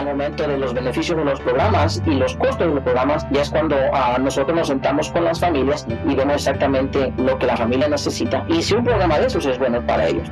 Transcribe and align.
al 0.00 0.06
momento 0.06 0.48
de 0.48 0.56
los 0.56 0.72
beneficios 0.72 1.16
de 1.16 1.24
los 1.24 1.40
programas 1.40 2.02
y 2.06 2.14
los 2.14 2.34
costos 2.36 2.66
de 2.66 2.74
los 2.74 2.82
programas, 2.82 3.26
ya 3.30 3.42
es 3.42 3.50
cuando 3.50 3.76
uh, 3.76 4.20
nosotros 4.20 4.56
nos 4.56 4.68
sentamos 4.68 5.10
con 5.10 5.24
las 5.24 5.40
familias 5.40 5.86
y 6.08 6.14
vemos 6.14 6.36
exactamente 6.36 7.12
lo 7.18 7.38
que 7.38 7.46
la 7.46 7.56
familia 7.56 7.88
necesita 7.88 8.44
y 8.48 8.62
si 8.62 8.74
un 8.74 8.84
programa 8.84 9.18
de 9.18 9.26
esos 9.26 9.44
es 9.46 9.58
bueno 9.58 9.84
para 9.86 10.08
ellos. 10.08 10.28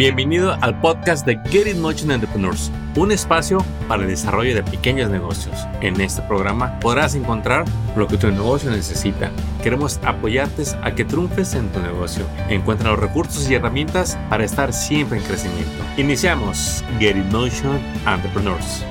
Bienvenido 0.00 0.56
al 0.62 0.80
podcast 0.80 1.26
de 1.26 1.38
Get 1.50 1.66
It 1.66 1.76
Motion 1.76 2.10
Entrepreneurs, 2.10 2.72
un 2.96 3.12
espacio 3.12 3.62
para 3.86 4.04
el 4.04 4.08
desarrollo 4.08 4.54
de 4.54 4.62
pequeños 4.62 5.10
negocios. 5.10 5.54
En 5.82 6.00
este 6.00 6.22
programa 6.22 6.80
podrás 6.80 7.14
encontrar 7.14 7.66
lo 7.96 8.06
que 8.06 8.16
tu 8.16 8.26
negocio 8.28 8.70
necesita. 8.70 9.30
Queremos 9.62 10.00
apoyarte 10.02 10.62
a 10.82 10.94
que 10.94 11.04
triunfes 11.04 11.54
en 11.54 11.68
tu 11.68 11.80
negocio. 11.80 12.24
Encuentra 12.48 12.92
los 12.92 12.98
recursos 12.98 13.50
y 13.50 13.56
herramientas 13.56 14.18
para 14.30 14.42
estar 14.42 14.72
siempre 14.72 15.18
en 15.18 15.24
crecimiento. 15.24 15.84
Iniciamos 15.98 16.82
Get 16.98 17.18
It 17.18 17.30
Motion 17.30 17.78
Entrepreneurs. 18.06 18.82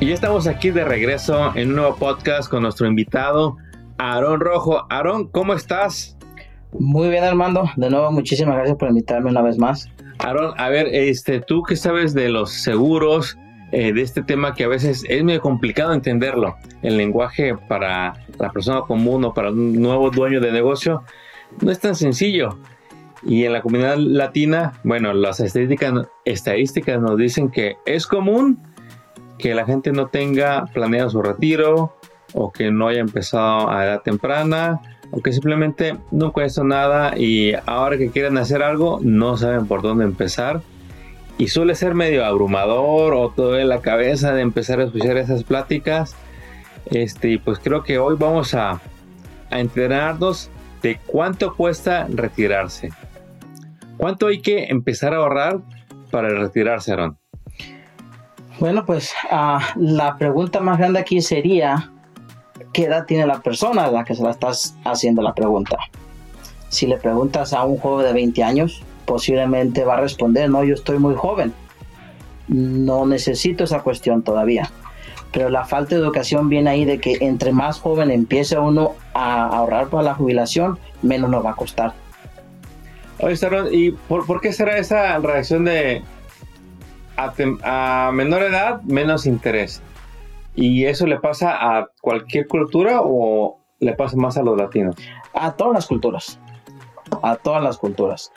Y 0.00 0.06
ya 0.06 0.14
estamos 0.14 0.46
aquí 0.46 0.70
de 0.70 0.86
regreso 0.86 1.54
en 1.54 1.68
un 1.68 1.76
nuevo 1.76 1.96
podcast 1.96 2.48
con 2.48 2.62
nuestro 2.62 2.86
invitado, 2.86 3.58
Aarón 3.98 4.40
Rojo. 4.40 4.86
Aarón, 4.88 5.28
¿cómo 5.28 5.52
estás? 5.52 6.16
Muy 6.78 7.08
bien, 7.10 7.24
Armando. 7.24 7.70
De 7.76 7.90
nuevo, 7.90 8.10
muchísimas 8.10 8.56
gracias 8.56 8.76
por 8.76 8.88
invitarme 8.88 9.30
una 9.30 9.42
vez 9.42 9.58
más. 9.58 9.88
Aaron, 10.18 10.54
a 10.56 10.68
ver, 10.68 10.88
este, 10.92 11.40
tú 11.40 11.62
qué 11.62 11.76
sabes 11.76 12.14
de 12.14 12.28
los 12.28 12.50
seguros, 12.50 13.36
eh, 13.72 13.92
de 13.92 14.02
este 14.02 14.22
tema 14.22 14.54
que 14.54 14.64
a 14.64 14.68
veces 14.68 15.04
es 15.08 15.24
muy 15.24 15.38
complicado 15.38 15.92
entenderlo. 15.92 16.56
El 16.82 16.96
lenguaje 16.96 17.54
para 17.68 18.14
la 18.38 18.50
persona 18.50 18.82
común 18.82 19.24
o 19.24 19.34
para 19.34 19.50
un 19.50 19.80
nuevo 19.80 20.10
dueño 20.10 20.40
de 20.40 20.52
negocio 20.52 21.02
no 21.60 21.70
es 21.70 21.78
tan 21.78 21.94
sencillo. 21.94 22.58
Y 23.24 23.44
en 23.44 23.52
la 23.52 23.62
comunidad 23.62 23.96
latina, 23.98 24.72
bueno, 24.82 25.12
las 25.12 25.40
estadísticas, 25.40 26.06
estadísticas 26.24 27.00
nos 27.00 27.16
dicen 27.16 27.50
que 27.50 27.76
es 27.86 28.06
común 28.06 28.58
que 29.38 29.54
la 29.54 29.64
gente 29.64 29.92
no 29.92 30.06
tenga 30.06 30.66
planeado 30.72 31.10
su 31.10 31.22
retiro 31.22 31.96
o 32.32 32.52
que 32.52 32.70
no 32.70 32.88
haya 32.88 33.00
empezado 33.00 33.70
a 33.70 33.84
edad 33.84 34.02
temprana 34.02 34.80
o 35.12 35.20
que 35.20 35.32
simplemente 35.32 35.96
no 36.10 36.32
cuesta 36.32 36.64
nada 36.64 37.16
y 37.16 37.52
ahora 37.66 37.98
que 37.98 38.10
quieren 38.10 38.38
hacer 38.38 38.62
algo 38.62 38.98
no 39.02 39.36
saben 39.36 39.66
por 39.66 39.82
dónde 39.82 40.04
empezar. 40.04 40.62
Y 41.38 41.48
suele 41.48 41.74
ser 41.74 41.94
medio 41.94 42.24
abrumador 42.24 43.14
o 43.14 43.30
todo 43.30 43.58
en 43.58 43.68
la 43.68 43.80
cabeza 43.80 44.32
de 44.32 44.42
empezar 44.42 44.80
a 44.80 44.84
escuchar 44.84 45.16
esas 45.16 45.44
pláticas. 45.44 46.16
Este, 46.86 47.38
pues 47.38 47.58
creo 47.58 47.84
que 47.84 47.98
hoy 47.98 48.16
vamos 48.18 48.54
a, 48.54 48.80
a 49.50 49.60
entrenarnos 49.60 50.50
de 50.82 50.98
cuánto 51.06 51.54
cuesta 51.54 52.06
retirarse. 52.10 52.90
¿Cuánto 53.96 54.26
hay 54.26 54.40
que 54.40 54.64
empezar 54.64 55.14
a 55.14 55.18
ahorrar 55.18 55.60
para 56.10 56.28
retirarse, 56.30 56.92
Aaron? 56.92 57.16
Bueno, 58.58 58.84
pues 58.84 59.12
uh, 59.30 59.58
la 59.76 60.16
pregunta 60.18 60.60
más 60.60 60.78
grande 60.78 61.00
aquí 61.00 61.20
sería, 61.20 61.90
qué 62.72 62.84
edad 62.84 63.06
tiene 63.06 63.26
la 63.26 63.40
persona 63.40 63.84
a 63.84 63.90
la 63.90 64.04
que 64.04 64.14
se 64.14 64.22
la 64.22 64.30
estás 64.30 64.74
haciendo 64.84 65.22
la 65.22 65.34
pregunta. 65.34 65.76
Si 66.68 66.86
le 66.86 66.96
preguntas 66.96 67.52
a 67.52 67.64
un 67.64 67.78
joven 67.78 68.06
de 68.06 68.12
20 68.14 68.42
años, 68.42 68.82
posiblemente 69.04 69.84
va 69.84 69.94
a 69.94 70.00
responder, 70.00 70.48
no, 70.48 70.64
yo 70.64 70.74
estoy 70.74 70.98
muy 70.98 71.14
joven, 71.14 71.52
no 72.48 73.06
necesito 73.06 73.64
esa 73.64 73.80
cuestión 73.80 74.22
todavía. 74.22 74.70
Pero 75.32 75.48
la 75.48 75.64
falta 75.64 75.94
de 75.94 76.00
educación 76.00 76.48
viene 76.48 76.70
ahí 76.70 76.84
de 76.84 76.98
que 76.98 77.16
entre 77.20 77.52
más 77.52 77.80
joven 77.80 78.10
empiece 78.10 78.58
uno 78.58 78.92
a 79.14 79.46
ahorrar 79.46 79.88
para 79.88 80.02
la 80.02 80.14
jubilación, 80.14 80.78
menos 81.02 81.30
nos 81.30 81.44
va 81.44 81.50
a 81.50 81.54
costar. 81.56 81.94
Oye, 83.18 83.36
¿y 83.70 83.90
por, 83.92 84.40
qué 84.40 84.52
será 84.52 84.78
esa 84.78 85.18
reacción 85.18 85.64
de 85.64 86.02
a 87.16 88.10
menor 88.12 88.42
edad, 88.42 88.82
menos 88.82 89.26
interés? 89.26 89.80
¿Y 90.54 90.84
eso 90.84 91.06
le 91.06 91.18
pasa 91.18 91.54
a 91.54 91.88
cualquier 92.00 92.46
cultura 92.46 93.00
o 93.02 93.58
le 93.80 93.94
pasa 93.94 94.16
más 94.16 94.36
a 94.36 94.42
los 94.42 94.56
latinos? 94.56 94.96
A 95.32 95.52
todas 95.52 95.74
las 95.74 95.86
culturas. 95.86 96.38
A 97.22 97.36
todas 97.36 97.62
las 97.62 97.78
culturas. 97.78 98.32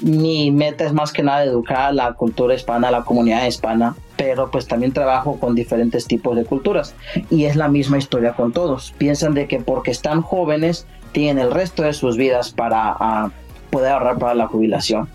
mi 0.00 0.50
meta 0.50 0.84
es 0.84 0.92
más 0.92 1.12
que 1.12 1.22
nada 1.22 1.44
educar 1.44 1.86
a 1.86 1.92
la 1.92 2.12
cultura 2.14 2.54
hispana, 2.54 2.88
a 2.88 2.90
la 2.90 3.04
comunidad 3.04 3.46
hispana, 3.46 3.94
pero 4.16 4.50
pues 4.50 4.66
también 4.66 4.92
trabajo 4.92 5.38
con 5.38 5.54
diferentes 5.54 6.06
tipos 6.06 6.36
de 6.36 6.44
culturas. 6.44 6.94
Y 7.30 7.44
es 7.44 7.54
la 7.54 7.68
misma 7.68 7.98
historia 7.98 8.34
con 8.34 8.52
todos. 8.52 8.92
Piensan 8.98 9.34
de 9.34 9.46
que 9.46 9.60
porque 9.60 9.92
están 9.92 10.22
jóvenes, 10.22 10.86
tienen 11.12 11.38
el 11.38 11.52
resto 11.52 11.84
de 11.84 11.92
sus 11.92 12.16
vidas 12.16 12.50
para 12.50 13.30
poder 13.70 13.92
ahorrar 13.92 14.18
para 14.18 14.34
la 14.34 14.48
jubilación. 14.48 15.08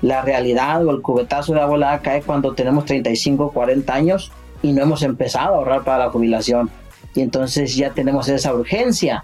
La 0.00 0.22
realidad 0.22 0.86
o 0.86 0.90
el 0.90 1.02
cubetazo 1.02 1.54
de 1.54 1.60
agua 1.60 1.98
cae 2.02 2.22
cuando 2.22 2.54
tenemos 2.54 2.84
35, 2.84 3.50
40 3.52 3.92
años 3.92 4.32
y 4.64 4.72
no 4.72 4.82
hemos 4.82 5.02
empezado 5.02 5.54
a 5.54 5.58
ahorrar 5.58 5.84
para 5.84 6.06
la 6.06 6.10
jubilación. 6.10 6.70
Y 7.14 7.20
entonces 7.20 7.76
ya 7.76 7.90
tenemos 7.90 8.30
esa 8.30 8.54
urgencia, 8.54 9.22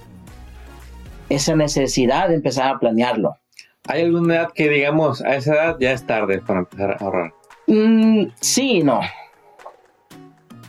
esa 1.31 1.57
necesidad 1.57 2.29
de 2.29 2.35
empezar 2.35 2.75
a 2.75 2.79
planearlo. 2.79 3.39
¿Hay 3.89 4.03
alguna 4.03 4.35
edad 4.35 4.53
que 4.55 4.69
digamos 4.69 5.23
a 5.23 5.37
esa 5.37 5.55
edad 5.55 5.77
ya 5.81 5.93
es 5.93 6.07
tarde 6.07 6.43
para 6.47 6.61
empezar 6.61 6.91
a 6.91 6.97
ahorrar? 7.03 7.33
Mm, 7.67 8.27
sí 8.39 8.83
no. 8.83 9.01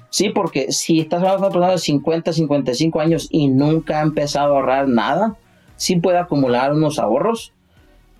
Sí, 0.09 0.29
porque 0.29 0.71
si 0.71 1.01
estás 1.01 1.19
hablando 1.19 1.41
de 1.41 1.47
una 1.47 1.53
persona 1.53 1.71
de 1.71 1.77
50, 1.79 2.33
55 2.33 3.01
años 3.01 3.27
y 3.29 3.49
nunca 3.49 3.99
ha 3.99 4.03
empezado 4.03 4.53
a 4.53 4.59
ahorrar 4.59 4.87
nada, 4.87 5.35
sí 5.75 5.97
puede 5.97 6.17
acumular 6.17 6.71
unos 6.71 6.97
ahorros, 6.97 7.53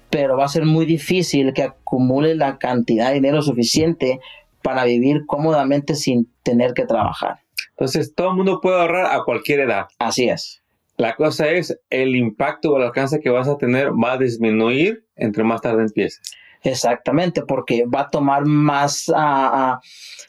pero 0.09 0.35
va 0.35 0.43
a 0.43 0.49
ser 0.49 0.65
muy 0.65 0.85
difícil 0.85 1.53
que 1.53 1.63
acumule 1.63 2.35
la 2.35 2.57
cantidad 2.57 3.07
de 3.07 3.15
dinero 3.15 3.41
suficiente 3.41 4.19
para 4.63 4.85
vivir 4.85 5.25
cómodamente 5.25 5.95
sin 5.95 6.31
tener 6.43 6.73
que 6.73 6.85
trabajar. 6.85 7.39
Entonces, 7.71 8.13
todo 8.13 8.29
el 8.29 8.35
mundo 8.35 8.59
puede 8.61 8.79
ahorrar 8.79 9.15
a 9.15 9.23
cualquier 9.23 9.61
edad. 9.61 9.87
Así 9.99 10.29
es. 10.29 10.61
La 10.97 11.15
cosa 11.15 11.49
es, 11.49 11.79
el 11.89 12.15
impacto 12.15 12.71
o 12.71 12.77
el 12.77 12.83
alcance 12.83 13.19
que 13.19 13.29
vas 13.29 13.47
a 13.47 13.57
tener 13.57 13.91
va 13.91 14.13
a 14.13 14.17
disminuir 14.17 15.03
entre 15.15 15.43
más 15.43 15.61
tarde 15.61 15.83
empieces. 15.83 16.21
Exactamente, 16.63 17.41
porque 17.41 17.85
va 17.85 18.01
a 18.01 18.09
tomar 18.09 18.45
más 18.45 19.11
ah, 19.15 19.79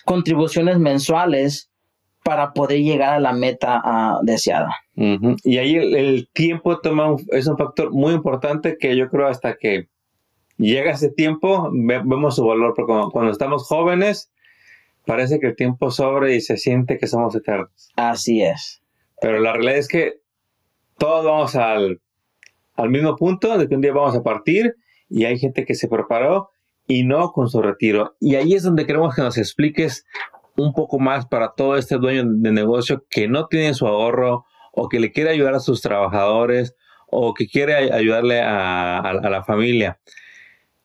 contribuciones 0.04 0.78
mensuales 0.78 1.70
para 2.24 2.52
poder 2.52 2.80
llegar 2.80 3.14
a 3.14 3.20
la 3.20 3.32
meta 3.32 3.80
ah, 3.84 4.18
deseada. 4.22 4.74
Y 4.94 5.58
ahí 5.58 5.76
el, 5.76 6.28
tiempo 6.32 6.78
toma 6.80 7.16
es 7.32 7.46
un 7.46 7.56
factor 7.56 7.90
muy 7.92 8.12
importante 8.12 8.76
que 8.78 8.96
yo 8.96 9.08
creo 9.08 9.26
hasta 9.26 9.56
que 9.56 9.88
llega 10.56 10.92
ese 10.92 11.10
tiempo, 11.10 11.70
vemos 11.72 12.36
su 12.36 12.44
valor, 12.44 12.74
porque 12.74 12.92
cuando, 13.10 13.32
estamos 13.32 13.66
jóvenes, 13.66 14.30
parece 15.06 15.40
que 15.40 15.48
el 15.48 15.56
tiempo 15.56 15.90
sobre 15.90 16.36
y 16.36 16.40
se 16.40 16.56
siente 16.56 16.98
que 16.98 17.06
somos 17.06 17.34
eternos. 17.34 17.90
Así 17.96 18.42
es. 18.42 18.82
Pero 19.20 19.40
la 19.40 19.52
realidad 19.52 19.76
es 19.76 19.88
que 19.88 20.20
todos 20.98 21.24
vamos 21.24 21.56
al, 21.56 22.00
al 22.76 22.90
mismo 22.90 23.16
punto 23.16 23.58
de 23.58 23.68
que 23.68 23.74
un 23.74 23.80
día 23.80 23.92
vamos 23.92 24.16
a 24.16 24.22
partir 24.22 24.76
y 25.08 25.24
hay 25.24 25.38
gente 25.38 25.64
que 25.64 25.74
se 25.74 25.88
preparó 25.88 26.50
y 26.86 27.04
no 27.04 27.32
con 27.32 27.48
su 27.48 27.62
retiro. 27.62 28.16
Y 28.20 28.34
ahí 28.34 28.54
es 28.54 28.62
donde 28.62 28.86
queremos 28.86 29.14
que 29.14 29.22
nos 29.22 29.38
expliques 29.38 30.04
un 30.56 30.74
poco 30.74 30.98
más 30.98 31.26
para 31.26 31.52
todo 31.52 31.76
este 31.76 31.96
dueño 31.96 32.24
de 32.26 32.52
negocio 32.52 33.04
que 33.08 33.28
no 33.28 33.46
tiene 33.46 33.74
su 33.74 33.86
ahorro 33.86 34.44
o 34.72 34.88
que 34.88 35.00
le 35.00 35.12
quiere 35.12 35.30
ayudar 35.30 35.54
a 35.54 35.60
sus 35.60 35.80
trabajadores 35.80 36.74
o 37.10 37.34
que 37.34 37.46
quiere 37.46 37.92
ayudarle 37.92 38.40
a 38.40 39.12
la 39.12 39.44
familia. 39.44 39.98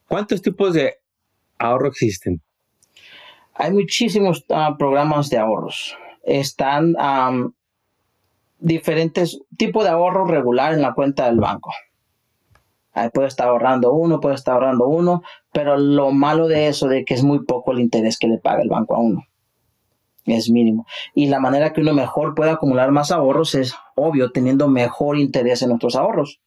¿Cuántos 0.07 0.41
tipos 0.41 0.73
de 0.73 0.95
ahorro 1.57 1.89
existen? 1.89 2.41
Hay 3.53 3.71
muchísimos 3.71 4.45
ah, 4.49 4.75
programas 4.77 5.29
de 5.29 5.37
ahorros. 5.37 5.97
Están 6.23 6.95
diferentes 8.59 9.39
tipos 9.57 9.83
de 9.83 9.89
ahorro 9.89 10.25
regular 10.25 10.73
en 10.73 10.81
la 10.81 10.93
cuenta 10.93 11.25
del 11.25 11.39
banco. 11.39 11.71
Ahí 12.93 13.09
puede 13.09 13.27
estar 13.27 13.47
ahorrando 13.47 13.93
uno, 13.93 14.19
puede 14.19 14.35
estar 14.35 14.55
ahorrando 14.55 14.87
uno, 14.87 15.21
pero 15.51 15.77
lo 15.77 16.11
malo 16.11 16.47
de 16.47 16.67
eso 16.67 16.87
de 16.87 17.05
que 17.05 17.13
es 17.13 17.23
muy 17.23 17.45
poco 17.45 17.71
el 17.71 17.79
interés 17.79 18.17
que 18.17 18.27
le 18.27 18.39
paga 18.39 18.63
el 18.63 18.69
banco 18.69 18.95
a 18.95 18.99
uno. 18.99 19.25
Es 20.25 20.49
mínimo. 20.49 20.85
Y 21.13 21.27
la 21.27 21.39
manera 21.39 21.73
que 21.73 21.81
uno 21.81 21.93
mejor 21.93 22.33
puede 22.33 22.51
acumular 22.51 22.91
más 22.91 23.11
ahorros 23.11 23.55
es 23.55 23.75
obvio, 23.95 24.31
teniendo 24.31 24.67
mejor 24.67 25.17
interés 25.17 25.61
en 25.61 25.69
nuestros 25.69 25.95
ahorros. 25.95 26.41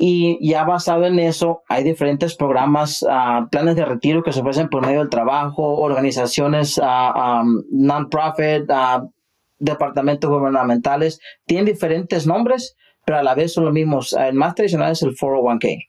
Y 0.00 0.38
ya 0.48 0.62
basado 0.62 1.06
en 1.06 1.18
eso, 1.18 1.62
hay 1.68 1.82
diferentes 1.82 2.36
programas, 2.36 3.02
uh, 3.02 3.48
planes 3.50 3.74
de 3.74 3.84
retiro 3.84 4.22
que 4.22 4.32
se 4.32 4.40
ofrecen 4.40 4.68
por 4.68 4.86
medio 4.86 5.00
del 5.00 5.08
trabajo, 5.08 5.76
organizaciones 5.76 6.78
uh, 6.78 6.82
um, 6.84 7.64
non-profit, 7.72 8.70
uh, 8.70 9.10
departamentos 9.58 10.30
gubernamentales. 10.30 11.20
Tienen 11.46 11.66
diferentes 11.66 12.28
nombres, 12.28 12.76
pero 13.04 13.18
a 13.18 13.22
la 13.24 13.34
vez 13.34 13.52
son 13.52 13.64
los 13.64 13.72
mismos. 13.72 14.12
El 14.12 14.34
más 14.34 14.54
tradicional 14.54 14.92
es 14.92 15.02
el 15.02 15.16
401k. 15.16 15.88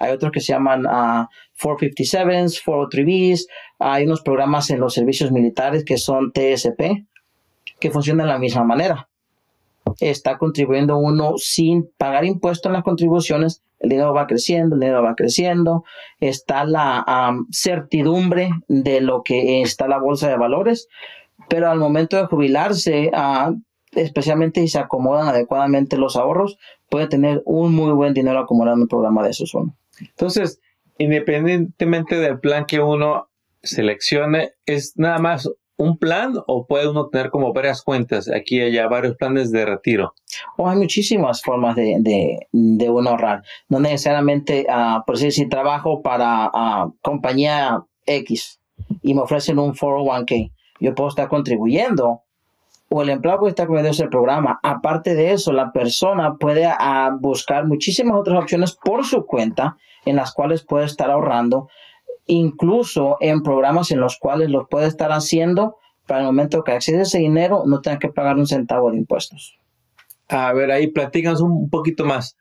Hay 0.00 0.12
otros 0.12 0.32
que 0.32 0.40
se 0.40 0.52
llaman 0.52 0.82
457s, 0.82 2.60
403bs. 2.64 3.46
Hay 3.78 4.04
unos 4.04 4.22
programas 4.22 4.68
en 4.70 4.80
los 4.80 4.94
servicios 4.94 5.30
militares 5.30 5.84
que 5.84 5.96
son 5.96 6.32
TSP, 6.32 7.06
que 7.78 7.90
funcionan 7.92 8.26
de 8.26 8.32
la 8.32 8.38
misma 8.38 8.64
manera. 8.64 9.08
Está 10.00 10.38
contribuyendo 10.38 10.96
uno 10.96 11.34
sin 11.36 11.90
pagar 11.96 12.24
impuestos 12.24 12.70
en 12.70 12.74
las 12.74 12.82
contribuciones, 12.82 13.62
el 13.80 13.90
dinero 13.90 14.14
va 14.14 14.26
creciendo, 14.26 14.76
el 14.76 14.80
dinero 14.80 15.02
va 15.02 15.14
creciendo, 15.14 15.84
está 16.20 16.64
la 16.64 17.36
certidumbre 17.50 18.50
de 18.68 19.00
lo 19.00 19.22
que 19.22 19.62
está 19.62 19.88
la 19.88 19.98
bolsa 19.98 20.28
de 20.28 20.36
valores, 20.36 20.88
pero 21.48 21.70
al 21.70 21.78
momento 21.78 22.16
de 22.16 22.26
jubilarse, 22.26 23.10
ah, 23.12 23.52
especialmente 23.92 24.60
si 24.60 24.68
se 24.68 24.78
acomodan 24.78 25.28
adecuadamente 25.28 25.98
los 25.98 26.16
ahorros, 26.16 26.58
puede 26.88 27.06
tener 27.08 27.42
un 27.44 27.74
muy 27.74 27.92
buen 27.92 28.14
dinero 28.14 28.38
acumulado 28.38 28.76
en 28.76 28.82
un 28.82 28.88
programa 28.88 29.22
de 29.22 29.30
esos 29.30 29.54
uno. 29.54 29.76
Entonces, 30.00 30.60
independientemente 30.98 32.18
del 32.18 32.40
plan 32.40 32.64
que 32.66 32.80
uno 32.80 33.28
seleccione, 33.62 34.52
es 34.66 34.94
nada 34.96 35.18
más 35.18 35.50
un 35.76 35.98
plan 35.98 36.34
o 36.46 36.66
puede 36.66 36.88
uno 36.88 37.08
tener 37.08 37.30
como 37.30 37.52
varias 37.52 37.82
cuentas? 37.82 38.30
Aquí 38.30 38.60
hay 38.60 38.76
varios 38.86 39.16
planes 39.16 39.50
de 39.50 39.64
retiro. 39.64 40.14
O 40.56 40.68
hay 40.68 40.76
muchísimas 40.76 41.42
formas 41.42 41.76
de, 41.76 41.96
de, 42.52 42.90
uno 42.90 43.10
ahorrar. 43.10 43.42
No 43.68 43.80
necesariamente, 43.80 44.66
uh, 44.68 45.04
por 45.04 45.16
decir, 45.16 45.32
si 45.32 45.48
trabajo 45.48 46.02
para 46.02 46.46
uh, 46.46 46.94
compañía 47.02 47.82
X 48.06 48.60
y 49.02 49.14
me 49.14 49.22
ofrecen 49.22 49.58
un 49.58 49.74
401k, 49.74 50.52
yo 50.80 50.94
puedo 50.94 51.08
estar 51.08 51.28
contribuyendo 51.28 52.22
o 52.90 53.02
el 53.02 53.10
empleado 53.10 53.40
puede 53.40 53.50
estar 53.50 53.66
contribuyendo 53.66 54.02
ese 54.02 54.08
programa. 54.08 54.60
Aparte 54.62 55.14
de 55.14 55.32
eso, 55.32 55.52
la 55.52 55.72
persona 55.72 56.36
puede 56.36 56.66
uh, 56.66 57.18
buscar 57.18 57.66
muchísimas 57.66 58.16
otras 58.16 58.42
opciones 58.42 58.72
por 58.72 59.04
su 59.04 59.26
cuenta 59.26 59.76
en 60.04 60.16
las 60.16 60.32
cuales 60.32 60.64
puede 60.64 60.84
estar 60.84 61.10
ahorrando 61.10 61.68
incluso 62.26 63.16
en 63.20 63.42
programas 63.42 63.90
en 63.90 64.00
los 64.00 64.18
cuales 64.18 64.50
lo 64.50 64.66
puede 64.68 64.86
estar 64.86 65.12
haciendo 65.12 65.76
para 66.06 66.20
el 66.20 66.26
momento 66.26 66.64
que 66.64 66.72
accede 66.72 67.02
ese 67.02 67.18
dinero 67.18 67.64
no 67.66 67.80
tenga 67.80 67.98
que 67.98 68.08
pagar 68.08 68.36
un 68.36 68.46
centavo 68.46 68.90
de 68.90 68.98
impuestos. 68.98 69.58
A 70.28 70.52
ver, 70.52 70.70
ahí 70.70 70.88
platícanos 70.88 71.40
un 71.40 71.70
poquito 71.70 72.04
más 72.04 72.36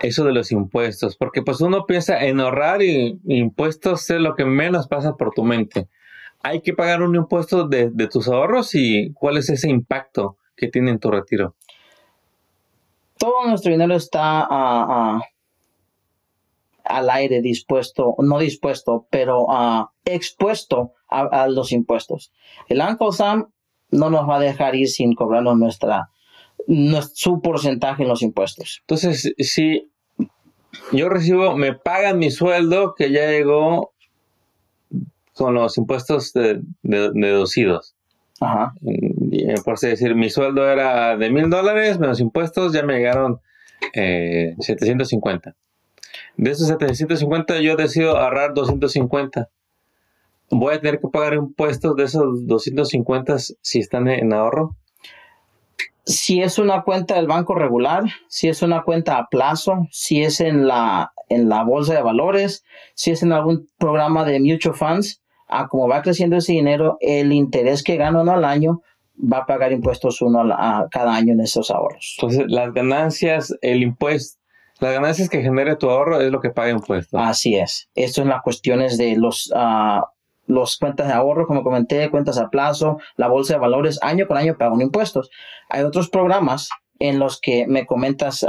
eso 0.00 0.24
de 0.24 0.32
los 0.32 0.52
impuestos, 0.52 1.16
porque 1.16 1.42
pues 1.42 1.60
uno 1.60 1.86
piensa 1.86 2.22
en 2.24 2.40
ahorrar 2.40 2.82
y 2.82 3.18
impuestos 3.26 4.08
es 4.10 4.20
lo 4.20 4.34
que 4.34 4.44
menos 4.44 4.88
pasa 4.88 5.16
por 5.16 5.32
tu 5.32 5.42
mente. 5.42 5.88
¿Hay 6.42 6.60
que 6.60 6.74
pagar 6.74 7.02
un 7.02 7.16
impuesto 7.16 7.66
de, 7.66 7.90
tus 8.08 8.28
ahorros 8.28 8.74
y 8.74 9.12
cuál 9.14 9.38
es 9.38 9.48
ese 9.48 9.70
impacto 9.70 10.36
que 10.54 10.68
tiene 10.68 10.90
en 10.90 10.98
tu 10.98 11.10
retiro? 11.10 11.54
Todo 13.16 13.46
nuestro 13.48 13.72
dinero 13.72 13.94
está 13.94 14.46
a, 14.50 15.22
al 16.84 17.10
aire 17.10 17.40
dispuesto, 17.40 18.14
no 18.18 18.38
dispuesto, 18.38 19.06
pero 19.10 19.46
uh, 19.46 19.86
expuesto 20.04 20.92
a, 21.08 21.48
los 21.48 21.72
impuestos. 21.72 22.32
El 22.68 22.80
Uncle 22.80 23.12
Sam 23.12 23.50
no 23.90 24.10
nos 24.10 24.28
va 24.28 24.36
a 24.36 24.40
dejar 24.40 24.74
ir 24.74 24.88
sin 24.88 25.14
cobrarnos 25.14 25.56
nuestra, 25.56 26.10
su 27.14 27.40
porcentaje 27.40 28.02
en 28.02 28.08
los 28.08 28.22
impuestos. 28.22 28.80
Entonces, 28.82 29.32
si 29.38 29.90
yo 30.92 31.08
recibo, 31.08 31.56
me 31.56 31.74
pagan 31.74 32.18
mi 32.18 32.30
sueldo 32.30 32.94
que 32.94 33.10
ya 33.12 33.30
llegó 33.30 33.92
con 35.34 35.54
los 35.54 35.78
impuestos 35.78 36.32
de, 36.32 36.60
deducidos. 36.82 37.94
Ajá. 38.40 38.74
Eh, 38.86 39.54
por 39.64 39.74
así 39.74 39.88
decir, 39.88 40.14
mi 40.14 40.30
sueldo 40.30 40.68
era 40.68 41.16
de 41.16 41.30
mil 41.30 41.48
dólares, 41.48 41.98
menos 41.98 42.20
impuestos, 42.20 42.72
ya 42.72 42.82
me 42.82 42.94
llegaron 42.94 43.40
eh, 43.94 44.54
750. 44.58 45.54
De 46.36 46.50
esos 46.50 46.68
750 46.68 47.60
yo 47.60 47.76
decido 47.76 48.16
ahorrar 48.16 48.54
250. 48.54 49.48
¿Voy 50.50 50.74
a 50.74 50.80
tener 50.80 51.00
que 51.00 51.08
pagar 51.08 51.34
impuestos 51.34 51.96
de 51.96 52.04
esos 52.04 52.46
250 52.46 53.36
si 53.38 53.78
están 53.78 54.08
en 54.08 54.32
ahorro? 54.32 54.76
Si 56.04 56.42
es 56.42 56.58
una 56.58 56.82
cuenta 56.82 57.14
del 57.14 57.26
banco 57.26 57.54
regular, 57.54 58.04
si 58.28 58.48
es 58.48 58.62
una 58.62 58.82
cuenta 58.82 59.16
a 59.16 59.28
plazo, 59.28 59.86
si 59.90 60.22
es 60.22 60.40
en 60.40 60.66
la, 60.66 61.12
en 61.30 61.48
la 61.48 61.64
bolsa 61.64 61.94
de 61.94 62.02
valores, 62.02 62.62
si 62.94 63.10
es 63.10 63.22
en 63.22 63.32
algún 63.32 63.70
programa 63.78 64.24
de 64.24 64.38
mutual 64.38 64.74
funds, 64.74 65.22
a 65.48 65.68
como 65.68 65.88
va 65.88 66.02
creciendo 66.02 66.36
ese 66.36 66.52
dinero, 66.52 66.98
el 67.00 67.32
interés 67.32 67.82
que 67.82 67.96
gano 67.96 68.22
uno 68.22 68.32
al 68.32 68.44
año 68.44 68.82
va 69.16 69.38
a 69.38 69.46
pagar 69.46 69.72
impuestos 69.72 70.20
uno 70.20 70.42
a 70.52 70.88
cada 70.90 71.14
año 71.14 71.32
en 71.32 71.40
esos 71.40 71.70
ahorros. 71.70 72.16
Entonces, 72.18 72.44
las 72.48 72.72
ganancias, 72.74 73.54
el 73.62 73.82
impuesto, 73.82 74.43
las 74.84 74.92
ganancias 74.92 75.28
que 75.30 75.42
genere 75.42 75.76
tu 75.76 75.88
ahorro 75.88 76.20
es 76.20 76.30
lo 76.30 76.40
que 76.40 76.50
paga 76.50 76.70
impuestos. 76.70 77.18
Así 77.20 77.56
es. 77.56 77.88
Esto 77.94 78.20
en 78.22 78.28
las 78.28 78.42
cuestiones 78.42 78.98
de 78.98 79.16
los, 79.16 79.50
uh, 79.50 80.04
los 80.46 80.76
cuentas 80.76 81.08
de 81.08 81.14
ahorro, 81.14 81.46
como 81.46 81.62
comenté, 81.62 82.10
cuentas 82.10 82.38
a 82.38 82.50
plazo, 82.50 82.98
la 83.16 83.28
bolsa 83.28 83.54
de 83.54 83.60
valores, 83.60 83.98
año 84.02 84.26
con 84.26 84.36
año 84.36 84.56
pagan 84.58 84.82
impuestos. 84.82 85.30
Hay 85.70 85.82
otros 85.84 86.10
programas 86.10 86.68
en 86.98 87.18
los 87.18 87.40
que 87.40 87.66
me 87.66 87.86
comentas, 87.86 88.46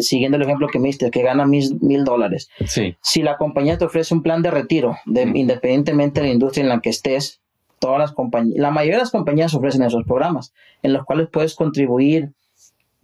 siguiendo 0.00 0.36
el 0.36 0.42
ejemplo 0.42 0.68
que 0.68 0.80
me 0.80 0.88
diste, 0.88 1.10
que 1.10 1.22
gana 1.22 1.46
mil, 1.46 2.04
dólares. 2.04 2.50
Sí. 2.66 2.96
Si 3.00 3.22
la 3.22 3.36
compañía 3.38 3.78
te 3.78 3.84
ofrece 3.84 4.12
un 4.12 4.22
plan 4.22 4.42
de 4.42 4.50
retiro, 4.50 4.96
de, 5.06 5.22
independientemente 5.22 6.20
de 6.20 6.26
la 6.26 6.32
industria 6.32 6.62
en 6.62 6.68
la 6.68 6.80
que 6.80 6.90
estés, 6.90 7.40
todas 7.78 7.98
las 7.98 8.12
compañías, 8.12 8.58
la 8.58 8.70
mayoría 8.70 8.96
de 8.96 9.04
las 9.04 9.10
compañías 9.10 9.54
ofrecen 9.54 9.82
esos 9.82 10.04
programas, 10.04 10.52
en 10.82 10.92
los 10.92 11.04
cuales 11.04 11.28
puedes 11.32 11.54
contribuir, 11.54 12.32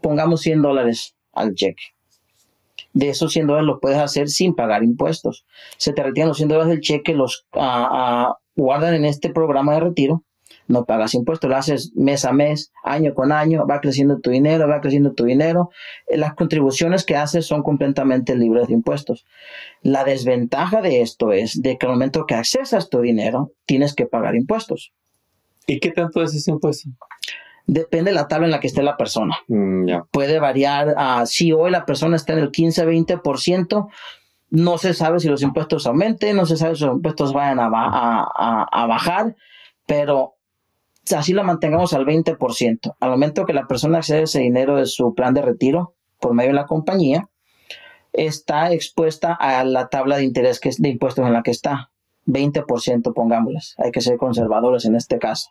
pongamos 0.02 0.42
100 0.42 0.62
dólares 0.62 1.16
al 1.32 1.54
cheque 1.54 1.95
de 2.96 3.10
esos 3.10 3.32
100 3.32 3.46
dólares 3.46 3.66
lo 3.66 3.78
puedes 3.78 3.98
hacer 3.98 4.30
sin 4.30 4.54
pagar 4.54 4.82
impuestos. 4.82 5.44
Se 5.76 5.92
te 5.92 6.02
retiran 6.02 6.28
los 6.28 6.38
100 6.38 6.48
dólares 6.48 6.70
del 6.70 6.80
cheque, 6.80 7.12
los 7.14 7.46
guardan 7.52 8.94
en 8.94 9.04
este 9.04 9.28
programa 9.28 9.74
de 9.74 9.80
retiro, 9.80 10.24
no 10.66 10.86
pagas 10.86 11.12
impuestos, 11.12 11.50
lo 11.50 11.56
haces 11.56 11.92
mes 11.94 12.24
a 12.24 12.32
mes, 12.32 12.72
año 12.82 13.12
con 13.12 13.32
año, 13.32 13.66
va 13.66 13.82
creciendo 13.82 14.18
tu 14.20 14.30
dinero, 14.30 14.66
va 14.66 14.80
creciendo 14.80 15.12
tu 15.12 15.24
dinero. 15.24 15.68
Eh, 16.08 16.16
las 16.16 16.34
contribuciones 16.34 17.04
que 17.04 17.16
haces 17.16 17.44
son 17.46 17.62
completamente 17.62 18.34
libres 18.34 18.68
de 18.68 18.74
impuestos. 18.74 19.26
La 19.82 20.02
desventaja 20.02 20.80
de 20.80 21.02
esto 21.02 21.32
es 21.32 21.60
de 21.60 21.76
que 21.76 21.84
al 21.84 21.92
momento 21.92 22.24
que 22.24 22.34
accesas 22.34 22.88
tu 22.88 23.02
dinero, 23.02 23.52
tienes 23.66 23.94
que 23.94 24.06
pagar 24.06 24.34
impuestos. 24.34 24.94
¿Y 25.66 25.80
qué 25.80 25.90
tanto 25.90 26.22
es 26.22 26.34
ese 26.34 26.50
impuesto? 26.50 26.88
Depende 27.66 28.12
de 28.12 28.14
la 28.14 28.28
tabla 28.28 28.46
en 28.46 28.52
la 28.52 28.60
que 28.60 28.68
esté 28.68 28.82
la 28.82 28.96
persona. 28.96 29.36
Mm, 29.48 29.90
Puede 30.12 30.38
variar. 30.38 30.94
a 30.96 31.26
si 31.26 31.52
hoy 31.52 31.70
la 31.70 31.84
persona 31.84 32.16
está 32.16 32.32
en 32.32 32.38
el 32.38 32.52
15-20%, 32.52 33.88
no 34.50 34.78
se 34.78 34.94
sabe 34.94 35.18
si 35.18 35.28
los 35.28 35.42
impuestos 35.42 35.86
aumenten, 35.86 36.36
no 36.36 36.46
se 36.46 36.56
sabe 36.56 36.76
si 36.76 36.84
los 36.84 36.94
impuestos 36.94 37.32
vayan 37.32 37.58
a, 37.58 37.66
a, 37.68 38.86
bajar, 38.86 39.34
pero 39.84 40.36
así 41.16 41.32
la 41.32 41.42
mantengamos 41.42 41.92
al 41.92 42.06
20%. 42.06 42.94
Al 43.00 43.10
momento 43.10 43.44
que 43.44 43.52
la 43.52 43.66
persona 43.66 43.98
accede 43.98 44.20
a 44.20 44.24
ese 44.24 44.40
dinero 44.40 44.76
de 44.76 44.86
su 44.86 45.14
plan 45.14 45.34
de 45.34 45.42
retiro 45.42 45.94
por 46.20 46.34
medio 46.34 46.50
de 46.50 46.56
la 46.56 46.66
compañía, 46.66 47.28
está 48.12 48.72
expuesta 48.72 49.34
a 49.34 49.64
la 49.64 49.88
tabla 49.88 50.16
de 50.16 50.24
interés 50.24 50.60
que, 50.60 50.70
de 50.78 50.88
impuestos 50.88 51.26
en 51.26 51.32
la 51.32 51.42
que 51.42 51.50
está. 51.50 51.90
20%, 52.26 53.12
pongámosles. 53.12 53.74
Hay 53.78 53.90
que 53.90 54.00
ser 54.00 54.16
conservadores 54.18 54.84
en 54.84 54.94
este 54.94 55.18
caso 55.18 55.50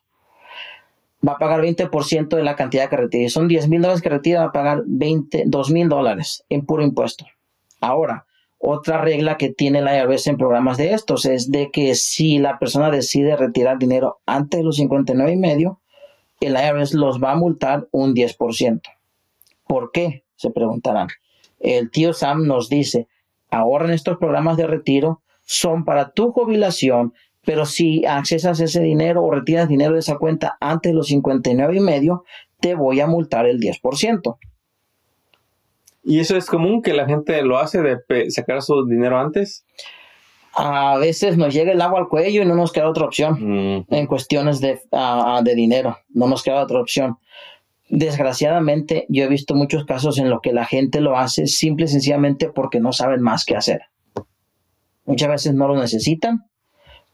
va 1.27 1.33
a 1.33 1.37
pagar 1.37 1.61
20% 1.61 2.35
de 2.35 2.43
la 2.43 2.55
cantidad 2.55 2.89
que 2.89 2.97
retire. 2.97 3.29
Son 3.29 3.47
10 3.47 3.67
mil 3.67 3.81
dólares 3.81 4.01
que 4.01 4.09
retira, 4.09 4.41
va 4.41 4.47
a 4.47 4.51
pagar 4.51 4.83
20, 4.85 5.43
2 5.47 5.71
mil 5.71 5.89
dólares 5.89 6.43
en 6.49 6.65
puro 6.65 6.83
impuesto. 6.83 7.25
Ahora, 7.81 8.25
otra 8.57 9.01
regla 9.01 9.37
que 9.37 9.49
tiene 9.51 9.81
la 9.81 9.97
IRS 9.97 10.27
en 10.27 10.37
programas 10.37 10.77
de 10.77 10.93
estos 10.93 11.25
es 11.25 11.51
de 11.51 11.69
que 11.71 11.93
si 11.95 12.39
la 12.39 12.57
persona 12.57 12.89
decide 12.89 13.35
retirar 13.35 13.77
dinero 13.77 14.21
antes 14.25 14.59
de 14.59 14.63
los 14.63 14.77
59 14.77 15.31
y 15.31 15.37
medio, 15.37 15.81
el 16.39 16.53
IRS 16.55 16.93
los 16.93 17.21
va 17.21 17.31
a 17.31 17.35
multar 17.35 17.87
un 17.91 18.15
10%. 18.15 18.81
¿Por 19.67 19.91
qué? 19.91 20.23
Se 20.35 20.49
preguntarán. 20.49 21.07
El 21.59 21.91
tío 21.91 22.13
Sam 22.13 22.47
nos 22.47 22.69
dice, 22.69 23.07
ahorren 23.49 23.91
estos 23.91 24.17
programas 24.17 24.57
de 24.57 24.67
retiro, 24.67 25.21
son 25.45 25.85
para 25.85 26.11
tu 26.11 26.31
jubilación 26.31 27.13
pero 27.45 27.65
si 27.65 28.05
accesas 28.05 28.59
ese 28.59 28.81
dinero 28.81 29.23
o 29.23 29.31
retiras 29.31 29.69
dinero 29.69 29.93
de 29.93 29.99
esa 29.99 30.17
cuenta 30.17 30.57
antes 30.59 30.91
de 30.91 30.95
los 30.95 31.07
59 31.07 31.77
y 31.77 31.79
medio, 31.79 32.23
te 32.59 32.75
voy 32.75 32.99
a 32.99 33.07
multar 33.07 33.45
el 33.45 33.59
10%. 33.59 34.37
¿Y 36.03 36.19
eso 36.19 36.37
es 36.37 36.45
común 36.45 36.81
que 36.81 36.93
la 36.93 37.05
gente 37.05 37.41
lo 37.41 37.57
hace 37.57 37.81
de 37.81 38.29
sacar 38.29 38.61
su 38.61 38.85
dinero 38.85 39.19
antes? 39.19 39.65
A 40.53 40.97
veces 40.97 41.37
nos 41.37 41.53
llega 41.53 41.71
el 41.71 41.81
agua 41.81 41.99
al 41.99 42.07
cuello 42.07 42.41
y 42.41 42.45
no 42.45 42.55
nos 42.55 42.71
queda 42.71 42.89
otra 42.89 43.05
opción 43.05 43.37
mm. 43.39 43.85
en 43.89 44.07
cuestiones 44.07 44.61
de, 44.61 44.79
de 45.43 45.55
dinero. 45.55 45.97
No 46.09 46.27
nos 46.27 46.43
queda 46.43 46.63
otra 46.63 46.79
opción. 46.79 47.17
Desgraciadamente, 47.89 49.05
yo 49.09 49.23
he 49.23 49.27
visto 49.27 49.53
muchos 49.53 49.85
casos 49.85 50.17
en 50.17 50.29
los 50.29 50.41
que 50.41 50.53
la 50.53 50.65
gente 50.65 51.01
lo 51.01 51.17
hace 51.17 51.45
simple 51.47 51.85
y 51.85 51.89
sencillamente 51.89 52.49
porque 52.49 52.79
no 52.79 52.93
saben 52.93 53.21
más 53.21 53.45
qué 53.45 53.55
hacer. 53.55 53.81
Muchas 55.05 55.29
veces 55.29 55.53
no 55.53 55.67
lo 55.67 55.75
necesitan 55.75 56.45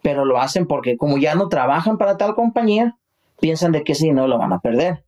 pero 0.02 0.26
lo 0.26 0.40
hacen 0.40 0.66
porque 0.68 0.98
como 0.98 1.18
ya 1.18 1.36
no 1.36 1.50
trabajan 1.50 1.98
para 1.98 2.18
tal 2.18 2.36
compañía, 2.36 2.98
piensan 3.40 3.72
de 3.72 3.84
que 3.84 3.96
si 3.96 4.12
no 4.12 4.28
lo 4.28 4.38
van 4.38 4.54
a 4.54 4.60
perder. 4.60 5.04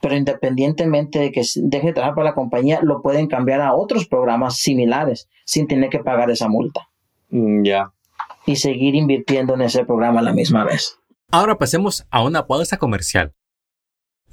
Pero 0.00 0.16
independientemente 0.16 1.18
de 1.18 1.32
que 1.32 1.42
deje 1.56 1.88
de 1.88 1.92
trabajar 1.94 2.14
para 2.14 2.30
la 2.30 2.34
compañía, 2.34 2.80
lo 2.82 3.00
pueden 3.00 3.26
cambiar 3.26 3.60
a 3.60 3.74
otros 3.74 4.06
programas 4.06 4.58
similares 4.58 5.28
sin 5.44 5.66
tener 5.66 5.90
que 5.90 6.00
pagar 6.00 6.30
esa 6.30 6.48
multa. 6.48 6.88
Mm, 7.30 7.64
ya. 7.64 7.92
Y 8.46 8.56
seguir 8.56 8.94
invirtiendo 8.94 9.54
en 9.54 9.62
ese 9.62 9.84
programa 9.84 10.20
a 10.20 10.24
la 10.24 10.32
misma 10.32 10.64
vez. 10.64 10.98
Ahora 11.30 11.56
pasemos 11.56 12.06
a 12.10 12.22
una 12.22 12.46
pausa 12.46 12.76
comercial. 12.76 13.32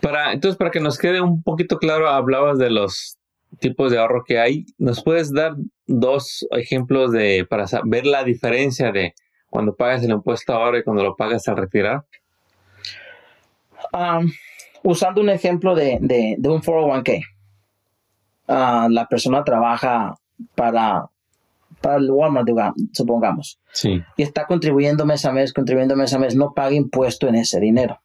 Para, 0.00 0.32
entonces, 0.32 0.58
para 0.58 0.70
que 0.70 0.80
nos 0.80 0.98
quede 0.98 1.20
un 1.20 1.42
poquito 1.42 1.78
claro, 1.78 2.08
hablabas 2.08 2.58
de 2.58 2.70
los 2.70 3.18
tipos 3.58 3.90
de 3.90 3.98
ahorro 3.98 4.24
que 4.24 4.38
hay. 4.38 4.66
¿Nos 4.78 5.02
puedes 5.02 5.32
dar 5.32 5.54
dos 5.86 6.46
ejemplos 6.50 7.12
de 7.12 7.46
para 7.48 7.66
ver 7.84 8.06
la 8.06 8.24
diferencia 8.24 8.92
de 8.92 9.14
cuando 9.48 9.74
pagas 9.74 10.02
el 10.02 10.10
impuesto 10.10 10.52
ahora 10.52 10.78
y 10.78 10.84
cuando 10.84 11.02
lo 11.02 11.16
pagas 11.16 11.48
al 11.48 11.56
retirar? 11.56 12.04
usando 14.82 15.20
un 15.20 15.30
ejemplo 15.30 15.74
de, 15.74 15.98
un 16.38 16.60
401k. 16.60 17.24
Ah, 18.48 18.88
la 18.90 19.06
persona 19.06 19.42
trabaja 19.42 20.14
para, 20.54 21.06
para 21.80 21.96
el 21.96 22.10
Walmart, 22.10 22.48
supongamos. 22.92 23.58
Sí. 23.72 24.02
Y 24.16 24.22
está 24.22 24.46
contribuyendo 24.46 25.06
mes 25.06 25.24
a 25.24 25.32
mes, 25.32 25.52
contribuyendo 25.52 25.96
mes 25.96 26.12
a 26.12 26.18
mes, 26.18 26.36
no 26.36 26.52
paga 26.54 26.74
impuesto 26.74 27.26
en 27.26 27.36
ese 27.36 27.58
dinero. 27.58 28.00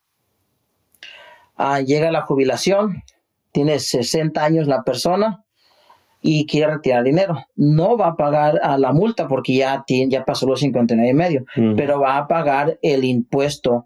Ah, 1.63 1.80
llega 1.80 2.12
la 2.12 2.24
jubilación, 2.24 3.03
tiene 3.51 3.77
60 3.77 4.44
años 4.44 4.65
la 4.65 4.82
persona 4.82 5.44
y 6.20 6.48
quiere 6.48 6.74
retirar 6.74 7.03
dinero. 7.03 7.46
No 7.56 7.98
va 7.98 8.08
a 8.08 8.15
pagar 8.15 8.60
a 8.63 8.80
la 8.80 8.94
multa 8.94 9.27
porque 9.27 9.53
ya, 9.53 9.84
tiene, 9.86 10.12
ya 10.12 10.25
pasó 10.25 10.48
los 10.48 10.60
59 10.62 11.08
y 11.08 11.13
medio, 11.13 11.46
pero 11.77 12.00
va 12.00 12.18
a 12.18 12.27
pagar 12.27 12.80
el 12.82 13.06
impuesto 13.06 13.86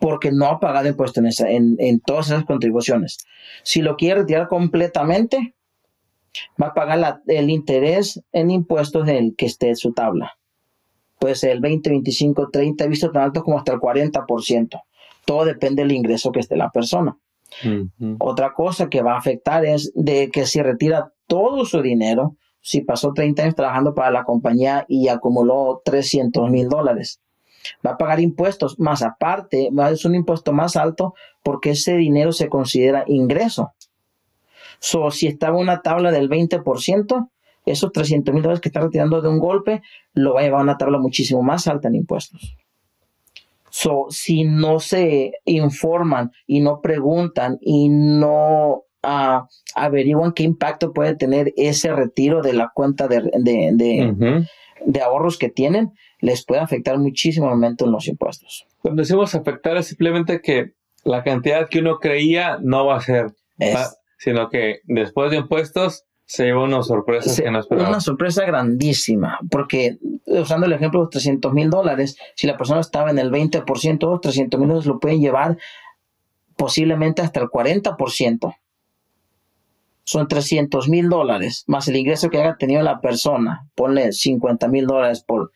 porque 0.00 0.32
no 0.32 0.46
ha 0.46 0.58
pagado 0.58 0.88
impuesto 0.88 1.20
en, 1.20 1.76
en, 1.78 2.00
todas 2.00 2.26
esas 2.26 2.44
contribuciones. 2.44 3.18
Si 3.62 3.80
lo 3.80 3.96
quiere 3.96 4.22
retirar 4.22 4.48
completamente, 4.48 5.54
va 6.60 6.68
a 6.68 6.74
pagar 6.74 7.22
el 7.28 7.50
interés 7.50 8.20
en 8.32 8.50
impuestos 8.50 9.06
del 9.06 9.36
que 9.36 9.46
esté 9.46 9.68
en 9.68 9.76
su 9.76 9.92
tabla. 9.92 10.36
Puede 11.20 11.36
ser 11.36 11.50
el 11.50 11.60
20, 11.60 11.88
25, 11.88 12.50
30, 12.50 12.86
visto 12.88 13.12
tan 13.12 13.22
alto 13.22 13.44
como 13.44 13.58
hasta 13.58 13.72
el 13.72 13.78
40%. 13.78 14.82
Todo 15.28 15.44
depende 15.44 15.82
del 15.82 15.92
ingreso 15.92 16.32
que 16.32 16.40
esté 16.40 16.56
la 16.56 16.70
persona. 16.70 17.18
Otra 18.18 18.54
cosa 18.54 18.88
que 18.88 19.02
va 19.02 19.12
a 19.12 19.18
afectar 19.18 19.62
es 19.66 19.92
de 19.94 20.30
que 20.30 20.46
si 20.46 20.62
retira 20.62 21.12
todo 21.26 21.66
su 21.66 21.82
dinero, 21.82 22.36
si 22.62 22.80
pasó 22.80 23.12
30 23.12 23.42
años 23.42 23.54
trabajando 23.54 23.94
para 23.94 24.10
la 24.10 24.24
compañía 24.24 24.86
y 24.88 25.08
acumuló 25.08 25.82
300 25.84 26.50
mil 26.50 26.70
dólares, 26.70 27.20
va 27.86 27.90
a 27.90 27.98
pagar 27.98 28.20
impuestos, 28.20 28.78
más 28.78 29.02
aparte, 29.02 29.68
es 29.92 30.04
un 30.06 30.14
impuesto 30.14 30.54
más 30.54 30.76
alto 30.76 31.12
porque 31.42 31.72
ese 31.72 31.94
dinero 31.98 32.32
se 32.32 32.48
considera 32.48 33.04
ingreso. 33.06 33.72
So, 34.78 35.10
si 35.10 35.26
estaba 35.26 35.58
una 35.58 35.82
tabla 35.82 36.10
del 36.10 36.30
20%, 36.30 37.28
esos 37.66 37.92
300 37.92 38.32
mil 38.32 38.42
dólares 38.42 38.62
que 38.62 38.70
está 38.70 38.80
retirando 38.80 39.20
de 39.20 39.28
un 39.28 39.40
golpe, 39.40 39.82
lo 40.14 40.32
va 40.32 40.40
a 40.40 40.44
llevar 40.44 40.60
a 40.60 40.64
una 40.64 40.78
tabla 40.78 40.96
muchísimo 40.96 41.42
más 41.42 41.66
alta 41.66 41.88
en 41.88 41.96
impuestos. 41.96 42.56
So, 43.80 44.06
si 44.10 44.42
no 44.42 44.80
se 44.80 45.34
informan 45.44 46.32
y 46.48 46.58
no 46.58 46.80
preguntan 46.80 47.58
y 47.60 47.88
no 47.88 48.82
uh, 49.04 49.46
averiguan 49.76 50.32
qué 50.32 50.42
impacto 50.42 50.92
puede 50.92 51.14
tener 51.14 51.52
ese 51.56 51.92
retiro 51.92 52.42
de 52.42 52.54
la 52.54 52.72
cuenta 52.74 53.06
de, 53.06 53.20
de, 53.38 55.00
ahorros 55.00 55.38
que 55.38 55.48
tienen, 55.48 55.92
les 56.18 56.44
puede 56.44 56.60
afectar 56.60 56.98
muchísimo 56.98 57.46
el 57.46 57.52
aumento 57.52 57.84
en 57.84 57.92
los 57.92 58.08
impuestos. 58.08 58.66
Cuando 58.82 59.02
decimos 59.02 59.36
afectar 59.36 59.76
es 59.76 59.86
simplemente 59.86 60.40
que 60.40 60.72
la 61.04 61.22
cantidad 61.22 61.68
que 61.68 61.78
uno 61.78 62.00
creía 62.00 62.58
no 62.60 62.84
va 62.84 62.96
a 62.96 63.00
ser, 63.00 63.26
sino 64.18 64.48
que 64.48 64.80
después 64.86 65.30
de 65.30 65.36
impuestos 65.36 66.04
se 66.28 66.44
lleva 66.44 66.62
una 66.62 66.82
sorpresa 66.82 67.42
que 67.42 67.50
no 67.50 67.58
esperaba. 67.58 67.88
Una 67.88 68.00
sorpresa 68.00 68.44
grandísima, 68.44 69.38
porque 69.50 69.96
usando 70.26 70.66
el 70.66 70.74
ejemplo 70.74 71.00
de 71.00 71.04
los 71.04 71.10
300 71.10 71.54
mil 71.54 71.70
dólares, 71.70 72.18
si 72.36 72.46
la 72.46 72.58
persona 72.58 72.80
estaba 72.80 73.10
en 73.10 73.18
el 73.18 73.30
20%, 73.30 74.10
los 74.10 74.20
300 74.20 74.60
mil 74.60 74.68
dólares 74.68 74.86
lo 74.86 75.00
pueden 75.00 75.22
llevar 75.22 75.56
posiblemente 76.54 77.22
hasta 77.22 77.40
el 77.40 77.46
40%. 77.46 78.56
Son 80.04 80.28
300 80.28 80.88
mil 80.90 81.08
dólares, 81.08 81.64
más 81.66 81.88
el 81.88 81.96
ingreso 81.96 82.28
que 82.28 82.38
haya 82.38 82.56
tenido 82.58 82.82
la 82.82 83.00
persona, 83.00 83.66
ponle 83.74 84.12
50 84.12 84.68
mil 84.68 84.86
dólares 84.86 85.24
por 85.26 85.52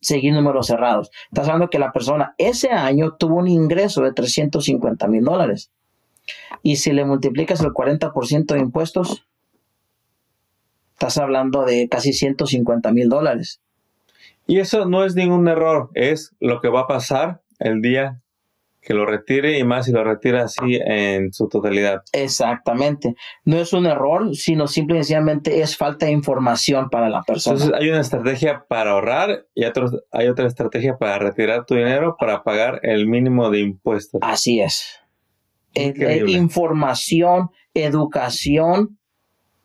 seguir 0.00 0.34
números 0.34 0.66
cerrados. 0.66 1.12
Estás 1.26 1.46
hablando 1.46 1.70
que 1.70 1.78
la 1.78 1.92
persona 1.92 2.34
ese 2.38 2.70
año 2.70 3.12
tuvo 3.12 3.36
un 3.36 3.46
ingreso 3.46 4.02
de 4.02 4.12
350 4.12 5.06
mil 5.06 5.22
dólares. 5.22 5.70
Y 6.64 6.76
si 6.76 6.90
le 6.92 7.04
multiplicas 7.04 7.60
el 7.60 7.70
40% 7.70 8.46
de 8.46 8.58
impuestos, 8.58 9.28
estás 10.94 11.18
hablando 11.18 11.64
de 11.64 11.88
casi 11.88 12.12
150 12.12 12.92
mil 12.92 13.08
dólares. 13.08 13.60
Y 14.46 14.58
eso 14.58 14.86
no 14.86 15.04
es 15.04 15.14
ningún 15.14 15.48
error, 15.48 15.90
es 15.94 16.34
lo 16.40 16.60
que 16.60 16.68
va 16.68 16.80
a 16.80 16.86
pasar 16.86 17.42
el 17.58 17.80
día 17.80 18.20
que 18.84 18.92
lo 18.92 19.06
retire 19.06 19.58
y 19.58 19.64
más 19.64 19.86
si 19.86 19.92
lo 19.92 20.04
retira 20.04 20.44
así 20.44 20.78
en 20.84 21.32
su 21.32 21.48
totalidad. 21.48 22.02
Exactamente. 22.12 23.14
No 23.46 23.56
es 23.56 23.72
un 23.72 23.86
error, 23.86 24.36
sino 24.36 24.66
simple 24.66 24.96
y 24.96 24.98
sencillamente 24.98 25.62
es 25.62 25.76
falta 25.76 26.04
de 26.04 26.12
información 26.12 26.90
para 26.90 27.08
la 27.08 27.22
persona. 27.22 27.56
Entonces 27.56 27.80
hay 27.80 27.88
una 27.88 28.00
estrategia 28.00 28.66
para 28.68 28.90
ahorrar 28.90 29.46
y 29.54 29.64
hay 29.64 30.28
otra 30.28 30.46
estrategia 30.46 30.98
para 30.98 31.18
retirar 31.18 31.64
tu 31.64 31.76
dinero 31.76 32.16
para 32.20 32.42
pagar 32.44 32.80
el 32.82 33.06
mínimo 33.06 33.48
de 33.50 33.60
impuestos. 33.60 34.20
Así 34.22 34.60
es. 34.60 35.00
Eh, 35.74 35.94
eh, 35.96 36.24
información, 36.28 37.50
educación 37.72 38.98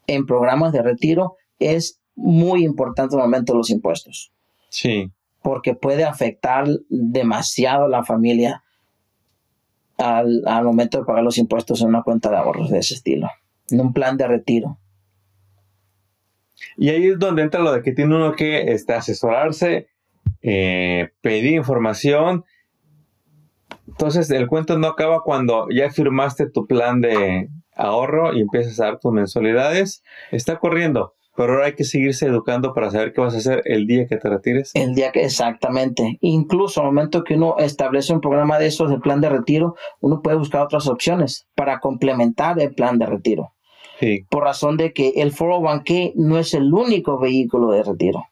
en 0.09 0.25
programas 0.25 0.73
de 0.73 0.81
retiro 0.81 1.35
es 1.59 2.01
muy 2.15 2.65
importante 2.65 3.15
el 3.15 3.21
momento 3.21 3.53
de 3.53 3.57
los 3.57 3.69
impuestos. 3.69 4.31
Sí. 4.69 5.11
Porque 5.41 5.75
puede 5.75 6.03
afectar 6.03 6.67
demasiado 6.89 7.85
a 7.85 7.89
la 7.89 8.03
familia 8.03 8.63
al, 9.97 10.63
momento 10.63 10.97
de 10.97 11.05
pagar 11.05 11.23
los 11.23 11.37
impuestos 11.37 11.81
en 11.81 11.89
una 11.89 12.03
cuenta 12.03 12.29
de 12.29 12.37
ahorros 12.37 12.71
de 12.71 12.79
ese 12.79 12.95
estilo, 12.95 13.29
en 13.69 13.81
un 13.81 13.93
plan 13.93 14.17
de 14.17 14.27
retiro. 14.27 14.77
Y 16.77 16.89
ahí 16.89 17.07
es 17.07 17.19
donde 17.19 17.43
entra 17.43 17.61
lo 17.61 17.71
de 17.71 17.83
que 17.83 17.91
tiene 17.91 18.15
uno 18.15 18.33
que 18.33 18.71
este, 18.71 18.93
asesorarse, 18.93 19.87
eh, 20.41 21.09
pedir 21.21 21.53
información. 21.53 22.45
Entonces 23.87 24.29
el 24.31 24.47
cuento 24.47 24.77
no 24.77 24.87
acaba 24.87 25.23
cuando 25.23 25.67
ya 25.69 25.89
firmaste 25.91 26.49
tu 26.49 26.65
plan 26.65 27.01
de 27.01 27.49
ahorro 27.79 28.33
y 28.33 28.41
empiezas 28.41 28.79
a 28.79 28.85
dar 28.85 28.99
tus 28.99 29.11
mensualidades. 29.11 30.03
Está 30.31 30.57
corriendo 30.57 31.13
pero 31.39 31.53
ahora 31.53 31.67
hay 31.67 31.75
que 31.75 31.85
seguirse 31.85 32.25
educando 32.25 32.73
para 32.73 32.91
saber 32.91 33.13
qué 33.13 33.21
vas 33.21 33.33
a 33.33 33.37
hacer 33.37 33.61
el 33.63 33.87
día 33.87 34.07
que 34.07 34.17
te 34.17 34.27
retires. 34.27 34.71
El 34.73 34.93
día 34.93 35.13
que 35.13 35.23
exactamente. 35.23 36.17
Incluso 36.19 36.81
al 36.81 36.87
momento 36.87 37.23
que 37.23 37.35
uno 37.35 37.55
establece 37.59 38.11
un 38.11 38.19
programa 38.19 38.59
de 38.59 38.67
esos 38.67 38.89
de 38.89 38.99
plan 38.99 39.21
de 39.21 39.29
retiro, 39.29 39.77
uno 40.01 40.21
puede 40.21 40.35
buscar 40.35 40.63
otras 40.63 40.89
opciones 40.89 41.47
para 41.55 41.79
complementar 41.79 42.59
el 42.59 42.73
plan 42.73 42.99
de 42.99 43.05
retiro. 43.05 43.53
Sí. 44.01 44.25
Por 44.29 44.43
razón 44.43 44.75
de 44.75 44.91
que 44.91 45.13
el 45.15 45.33
401k 45.33 46.11
no 46.15 46.39
es 46.39 46.53
el 46.53 46.73
único 46.73 47.17
vehículo 47.17 47.71
de 47.71 47.83
retiro. 47.83 48.25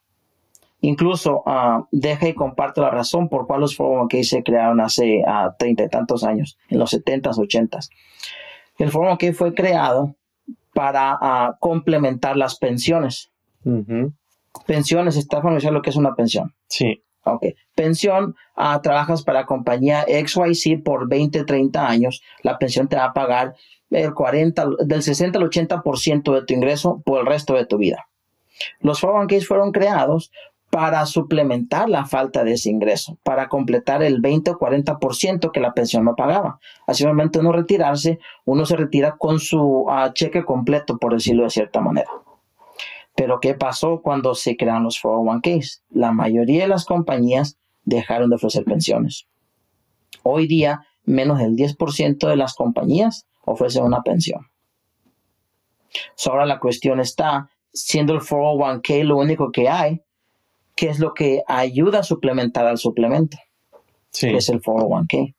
Incluso 0.81 1.43
uh, 1.45 1.85
deja 1.91 2.27
y 2.27 2.33
comparto 2.33 2.81
la 2.81 2.89
razón 2.89 3.29
por 3.29 3.47
cuál 3.47 3.61
los 3.61 3.79
401k 3.79 4.23
se 4.23 4.43
crearon 4.43 4.81
hace 4.81 5.23
ah, 5.25 5.55
treinta 5.57 5.85
y 5.85 5.87
tantos 5.87 6.25
años, 6.25 6.57
en 6.67 6.77
los 6.77 6.93
70s, 6.93 7.37
80s. 7.37 7.87
El 8.77 8.91
401k 8.91 9.33
fue 9.33 9.53
creado 9.53 10.15
para 10.73 11.17
ah, 11.19 11.57
complementar 11.59 12.37
las 12.37 12.57
pensiones. 12.57 13.31
Pensiones, 14.65 15.17
¿está 15.17 15.37
familiarizado 15.37 15.73
lo 15.73 15.81
que 15.81 15.89
es 15.89 15.95
una 15.95 16.15
pensión? 16.15 16.53
Sí. 16.67 17.01
Ok. 17.23 17.45
Pensión, 17.75 18.35
uh, 18.55 18.79
trabajas 18.81 19.23
para 19.23 19.45
compañía 19.45 20.05
XYZ 20.07 20.81
por 20.83 21.09
20, 21.09 21.43
30 21.43 21.87
años, 21.87 22.21
la 22.41 22.57
pensión 22.57 22.87
te 22.87 22.95
va 22.95 23.05
a 23.05 23.13
pagar 23.13 23.55
el 23.89 24.13
40, 24.13 24.65
del 24.85 25.03
60 25.03 25.37
al 25.37 25.49
80% 25.49 26.33
de 26.33 26.45
tu 26.45 26.53
ingreso 26.53 27.01
por 27.05 27.19
el 27.19 27.25
resto 27.25 27.53
de 27.53 27.65
tu 27.65 27.77
vida. 27.77 28.07
Los 28.79 29.01
401 29.01 29.45
fueron 29.45 29.71
creados 29.71 30.31
para 30.77 31.07
suplementar 31.07 31.89
la 31.89 32.05
falta 32.05 32.43
de 32.43 32.53
ese 32.53 32.69
ingreso, 32.69 33.17
para 33.23 33.49
completar 33.49 34.03
el 34.03 34.21
20 34.21 34.51
o 34.51 34.59
40% 34.59 35.51
que 35.51 35.59
la 35.59 35.73
pensión 35.73 36.05
no 36.05 36.15
pagaba. 36.15 36.59
Así 36.85 37.03
momento 37.03 37.39
uno 37.39 37.51
retirarse, 37.51 38.19
uno 38.45 38.63
se 38.63 38.75
retira 38.75 39.15
con 39.17 39.39
su 39.39 39.87
ah, 39.89 40.11
cheque 40.13 40.45
completo, 40.45 40.99
por 40.99 41.13
decirlo 41.13 41.45
de 41.45 41.49
cierta 41.49 41.81
manera. 41.81 42.11
Pero 43.15 43.39
¿qué 43.39 43.55
pasó 43.55 44.03
cuando 44.03 44.35
se 44.35 44.55
crearon 44.55 44.83
los 44.83 45.01
401ks? 45.01 45.81
La 45.89 46.11
mayoría 46.11 46.61
de 46.61 46.67
las 46.67 46.85
compañías 46.85 47.57
dejaron 47.83 48.29
de 48.29 48.35
ofrecer 48.35 48.63
pensiones. 48.63 49.27
Hoy 50.21 50.45
día 50.45 50.81
menos 51.05 51.39
del 51.39 51.55
10% 51.55 52.27
de 52.27 52.35
las 52.35 52.53
compañías 52.53 53.25
ofrecen 53.45 53.83
una 53.83 54.03
pensión. 54.03 54.45
ahora 56.27 56.45
la 56.45 56.59
cuestión 56.59 56.99
está, 56.99 57.49
siendo 57.73 58.13
el 58.13 58.19
401k 58.19 59.03
lo 59.05 59.17
único 59.17 59.51
que 59.51 59.69
hay, 59.69 60.03
¿qué 60.77 60.87
es 60.87 60.99
lo 60.99 61.13
que 61.13 61.41
ayuda 61.47 61.99
a 61.99 62.03
suplementar 62.03 62.65
al 62.65 62.77
suplemento? 62.77 63.37
Sí. 64.11 64.29
Que 64.29 64.37
es 64.37 64.47
el 64.47 64.61
401k. 64.61 65.35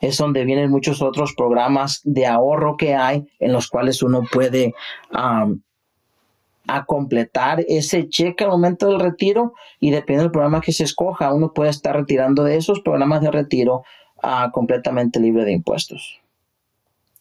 Es 0.00 0.16
donde 0.16 0.44
vienen 0.44 0.70
muchos 0.70 1.02
otros 1.02 1.34
programas 1.36 2.00
de 2.04 2.26
ahorro 2.26 2.76
que 2.76 2.94
hay 2.94 3.28
en 3.38 3.52
los 3.52 3.68
cuales 3.68 4.02
uno 4.02 4.22
puede 4.32 4.74
um, 5.12 5.60
a 6.66 6.84
completar 6.84 7.64
ese 7.68 8.08
cheque 8.08 8.44
al 8.44 8.50
momento 8.50 8.86
del 8.86 9.00
retiro 9.00 9.54
y 9.80 9.90
dependiendo 9.90 10.24
del 10.24 10.32
programa 10.32 10.60
que 10.60 10.72
se 10.72 10.84
escoja, 10.84 11.32
uno 11.32 11.52
puede 11.52 11.70
estar 11.70 11.96
retirando 11.96 12.44
de 12.44 12.56
esos 12.56 12.80
programas 12.80 13.22
de 13.22 13.30
retiro 13.30 13.82
ah, 14.22 14.50
completamente 14.52 15.18
libre 15.18 15.44
de 15.44 15.52
impuestos. 15.52 16.20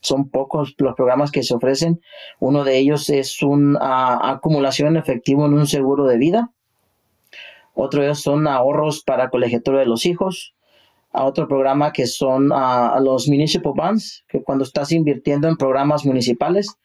Son 0.01 0.29
pocos 0.29 0.75
los 0.77 0.95
programas 0.95 1.31
que 1.31 1.43
se 1.43 1.55
ofrecen. 1.55 2.01
Uno 2.39 2.63
de 2.63 2.77
ellos 2.77 3.09
es 3.09 3.41
una 3.41 4.29
acumulación 4.29 4.89
en 4.89 4.97
efectivo 4.97 5.45
en 5.45 5.53
un 5.53 5.65
seguro 5.65 6.05
de 6.05 6.17
vida. 6.17 6.51
Otro 7.79 8.01
de 8.01 8.07
ellos 8.07 8.21
son 8.21 8.47
ahorros 8.47 9.03
para 9.03 9.29
colegiatura 9.29 9.79
de 9.79 9.85
los 9.85 10.07
hijos. 10.07 10.55
A 11.11 11.25
otro 11.25 11.47
programa 11.47 11.93
que 11.93 12.07
son 12.07 12.51
a 12.51 12.99
los 12.99 13.27
municipal 13.27 13.73
bonds, 13.75 14.25
que 14.27 14.41
cuando 14.41 14.63
estás 14.63 14.91
invirtiendo 14.91 15.47
en 15.47 15.57
programas 15.57 16.03
municipales, 16.03 16.75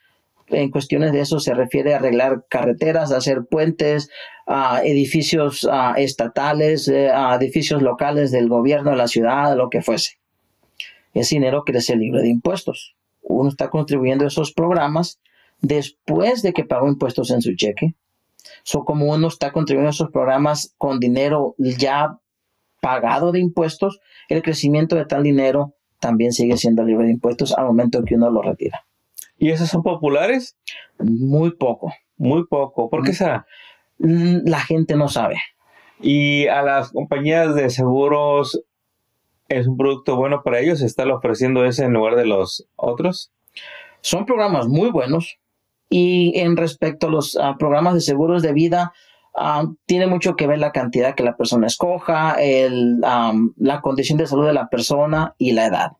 en 0.48 0.70
cuestiones 0.70 1.12
de 1.12 1.20
eso 1.20 1.40
se 1.40 1.54
refiere 1.54 1.94
a 1.94 1.96
arreglar 1.96 2.44
carreteras, 2.48 3.10
hacer 3.10 3.46
puentes, 3.46 4.10
a 4.46 4.82
edificios 4.84 5.66
estatales, 5.96 6.88
eh, 6.88 7.10
a 7.10 7.34
edificios 7.36 7.80
locales 7.80 8.30
del 8.30 8.50
gobierno 8.50 8.90
de 8.90 8.96
la 8.96 9.08
ciudad, 9.08 9.56
lo 9.56 9.70
que 9.70 9.80
fuese. 9.80 10.18
Ese 11.14 11.36
dinero 11.36 11.64
crece 11.64 11.96
libre 11.96 12.20
de 12.20 12.28
impuestos. 12.28 12.96
Uno 13.22 13.48
está 13.48 13.70
contribuyendo 13.70 14.24
a 14.24 14.28
esos 14.28 14.52
programas 14.52 15.20
después 15.62 16.42
de 16.42 16.52
que 16.52 16.64
pagó 16.64 16.86
impuestos 16.86 17.30
en 17.30 17.40
su 17.40 17.54
cheque. 17.54 17.94
So, 18.62 18.84
como 18.84 19.06
uno 19.06 19.28
está 19.28 19.52
contribuyendo 19.52 19.88
a 19.88 19.90
esos 19.90 20.10
programas 20.10 20.74
con 20.78 21.00
dinero 21.00 21.54
ya 21.58 22.18
pagado 22.80 23.32
de 23.32 23.40
impuestos, 23.40 24.00
el 24.28 24.42
crecimiento 24.42 24.96
de 24.96 25.06
tal 25.06 25.22
dinero 25.22 25.74
también 26.00 26.32
sigue 26.32 26.56
siendo 26.56 26.82
libre 26.82 27.06
de 27.06 27.12
impuestos 27.12 27.52
al 27.56 27.66
momento 27.66 28.02
que 28.04 28.16
uno 28.16 28.30
lo 28.30 28.42
retira. 28.42 28.84
¿Y 29.38 29.50
esos 29.50 29.68
son 29.68 29.82
populares? 29.82 30.56
Muy 30.98 31.52
poco. 31.52 31.92
Muy 32.16 32.46
poco. 32.46 32.90
¿Por 32.90 33.04
qué 33.04 33.12
será? 33.12 33.46
Mm, 33.98 34.48
la 34.48 34.60
gente 34.60 34.96
no 34.96 35.08
sabe. 35.08 35.36
¿Y 36.00 36.48
a 36.48 36.62
las 36.62 36.90
compañías 36.90 37.54
de 37.54 37.70
seguros 37.70 38.62
es 39.48 39.66
un 39.66 39.76
producto 39.76 40.16
bueno 40.16 40.42
para 40.42 40.60
ellos? 40.60 40.82
¿Están 40.82 41.10
ofreciendo 41.10 41.64
ese 41.64 41.84
en 41.84 41.92
lugar 41.92 42.16
de 42.16 42.26
los 42.26 42.66
otros? 42.76 43.32
Son 44.00 44.26
programas 44.26 44.66
muy 44.66 44.90
buenos. 44.90 45.38
Y 45.94 46.38
en 46.38 46.56
respecto 46.56 47.06
a 47.06 47.10
los 47.10 47.38
programas 47.58 47.92
de 47.92 48.00
seguros 48.00 48.40
de 48.40 48.54
vida, 48.54 48.94
tiene 49.84 50.06
mucho 50.06 50.36
que 50.36 50.46
ver 50.46 50.58
la 50.58 50.72
cantidad 50.72 51.14
que 51.14 51.22
la 51.22 51.36
persona 51.36 51.66
escoja, 51.66 52.36
el, 52.40 53.00
la 53.00 53.80
condición 53.82 54.16
de 54.16 54.26
salud 54.26 54.46
de 54.46 54.54
la 54.54 54.70
persona 54.70 55.34
y 55.36 55.52
la 55.52 55.66
edad 55.66 55.92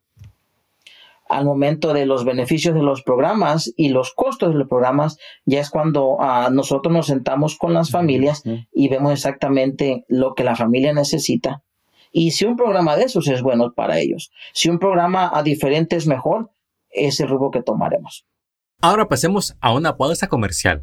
al 1.33 1.47
momento 1.47 1.95
de 1.95 2.05
los 2.05 2.27
beneficios 2.27 2.75
de 2.75 2.83
los 2.83 3.03
programas 3.03 3.73
y 3.77 3.89
los 3.89 4.13
costos 4.13 4.53
de 4.53 4.59
los 4.59 4.69
programas, 4.69 5.19
ya 5.47 5.61
es 5.61 5.71
cuando 5.71 6.19
ah, 6.21 6.51
nosotros 6.53 6.93
nos 6.93 7.07
sentamos 7.07 7.57
con 7.57 7.73
las 7.73 7.91
familias 7.91 8.43
y 8.71 8.89
vemos 8.89 9.13
exactamente 9.13 10.05
lo 10.09 10.35
que 10.35 10.45
la 10.45 10.57
familia 10.57 10.93
necesita. 10.93 11.63
Y 12.13 12.33
si 12.33 12.45
un 12.45 12.57
programa 12.57 12.97
de 12.97 13.05
esos 13.05 13.29
es 13.29 13.41
bueno 13.41 13.73
para 13.73 13.99
ellos, 13.99 14.31
si 14.53 14.69
un 14.69 14.79
programa 14.79 15.31
a 15.33 15.43
diferente 15.43 15.97
es 15.97 16.07
mejor, 16.07 16.51
es 16.91 17.19
el 17.21 17.29
rumbo 17.29 17.51
que 17.51 17.63
tomaremos. 17.63 18.27
Ahora 18.85 19.07
pasemos 19.09 19.57
a 19.61 19.73
una 19.73 19.97
pausa 19.97 20.27
comercial. 20.27 20.83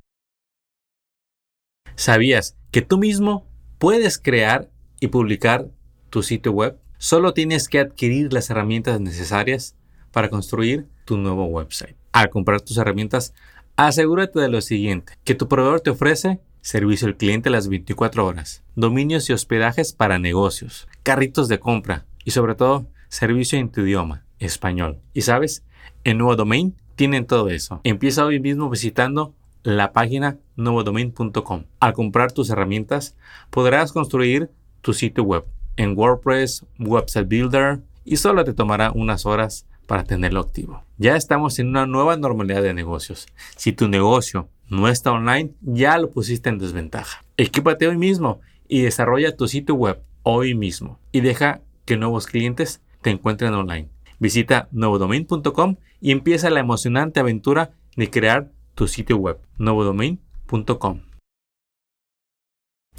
¿Sabías 1.95 2.55
que 2.71 2.81
tú 2.81 2.97
mismo 2.97 3.45
puedes 3.77 4.17
crear 4.17 4.69
y 5.01 5.07
publicar 5.07 5.67
tu 6.09 6.23
sitio 6.23 6.53
web? 6.53 6.79
Solo 6.97 7.33
tienes 7.33 7.67
que 7.67 7.77
adquirir 7.77 8.31
las 8.31 8.49
herramientas 8.49 9.01
necesarias 9.01 9.75
para 10.13 10.29
construir 10.29 10.87
tu 11.03 11.17
nuevo 11.17 11.47
website. 11.47 11.97
Al 12.13 12.29
comprar 12.29 12.61
tus 12.61 12.77
herramientas, 12.77 13.33
asegúrate 13.75 14.39
de 14.39 14.47
lo 14.47 14.61
siguiente, 14.61 15.17
que 15.25 15.35
tu 15.35 15.49
proveedor 15.49 15.81
te 15.81 15.89
ofrece 15.89 16.39
servicio 16.61 17.05
al 17.05 17.17
cliente 17.17 17.49
las 17.49 17.67
24 17.67 18.25
horas, 18.25 18.63
dominios 18.77 19.29
y 19.29 19.33
hospedajes 19.33 19.91
para 19.91 20.19
negocios, 20.19 20.87
carritos 21.03 21.49
de 21.49 21.59
compra 21.59 22.05
y 22.23 22.31
sobre 22.31 22.55
todo 22.55 22.87
servicio 23.09 23.59
en 23.59 23.69
tu 23.69 23.81
idioma, 23.81 24.23
español. 24.39 25.01
Y 25.13 25.23
sabes, 25.23 25.65
en 26.05 26.17
Nuevo 26.17 26.37
Domain 26.37 26.77
tienen 26.99 27.25
todo 27.25 27.47
eso. 27.47 27.79
Empieza 27.85 28.25
hoy 28.25 28.41
mismo 28.41 28.69
visitando 28.69 29.33
la 29.63 29.93
página 29.93 30.37
nuevodomain.com. 30.57 31.63
Al 31.79 31.93
comprar 31.93 32.33
tus 32.33 32.49
herramientas, 32.49 33.15
podrás 33.51 33.93
construir 33.93 34.51
tu 34.81 34.91
sitio 34.91 35.23
web 35.23 35.45
en 35.77 35.97
WordPress, 35.97 36.65
Website 36.77 37.29
Builder 37.29 37.79
y 38.03 38.17
solo 38.17 38.43
te 38.43 38.53
tomará 38.53 38.91
unas 38.91 39.25
horas 39.25 39.65
para 39.87 40.03
tenerlo 40.03 40.41
activo. 40.41 40.83
Ya 40.97 41.15
estamos 41.15 41.57
en 41.59 41.69
una 41.69 41.85
nueva 41.85 42.17
normalidad 42.17 42.63
de 42.63 42.73
negocios. 42.73 43.27
Si 43.55 43.71
tu 43.71 43.87
negocio 43.87 44.49
no 44.67 44.89
está 44.89 45.13
online, 45.13 45.51
ya 45.61 45.97
lo 45.99 46.11
pusiste 46.11 46.49
en 46.49 46.59
desventaja. 46.59 47.23
Equípate 47.37 47.87
hoy 47.87 47.97
mismo 47.97 48.41
y 48.67 48.81
desarrolla 48.81 49.37
tu 49.37 49.47
sitio 49.47 49.75
web 49.75 50.01
hoy 50.23 50.53
mismo 50.53 50.99
y 51.13 51.21
deja 51.21 51.61
que 51.85 51.95
nuevos 51.95 52.27
clientes 52.27 52.81
te 53.01 53.09
encuentren 53.09 53.53
online. 53.53 53.87
Visita 54.19 54.67
nuevodomain.com 54.71 55.77
y 56.01 56.11
empieza 56.11 56.49
la 56.49 56.59
emocionante 56.59 57.19
aventura 57.19 57.71
de 57.95 58.09
crear 58.09 58.51
tu 58.75 58.87
sitio 58.87 59.17
web, 59.17 59.39
nuevodomain.com. 59.57 61.01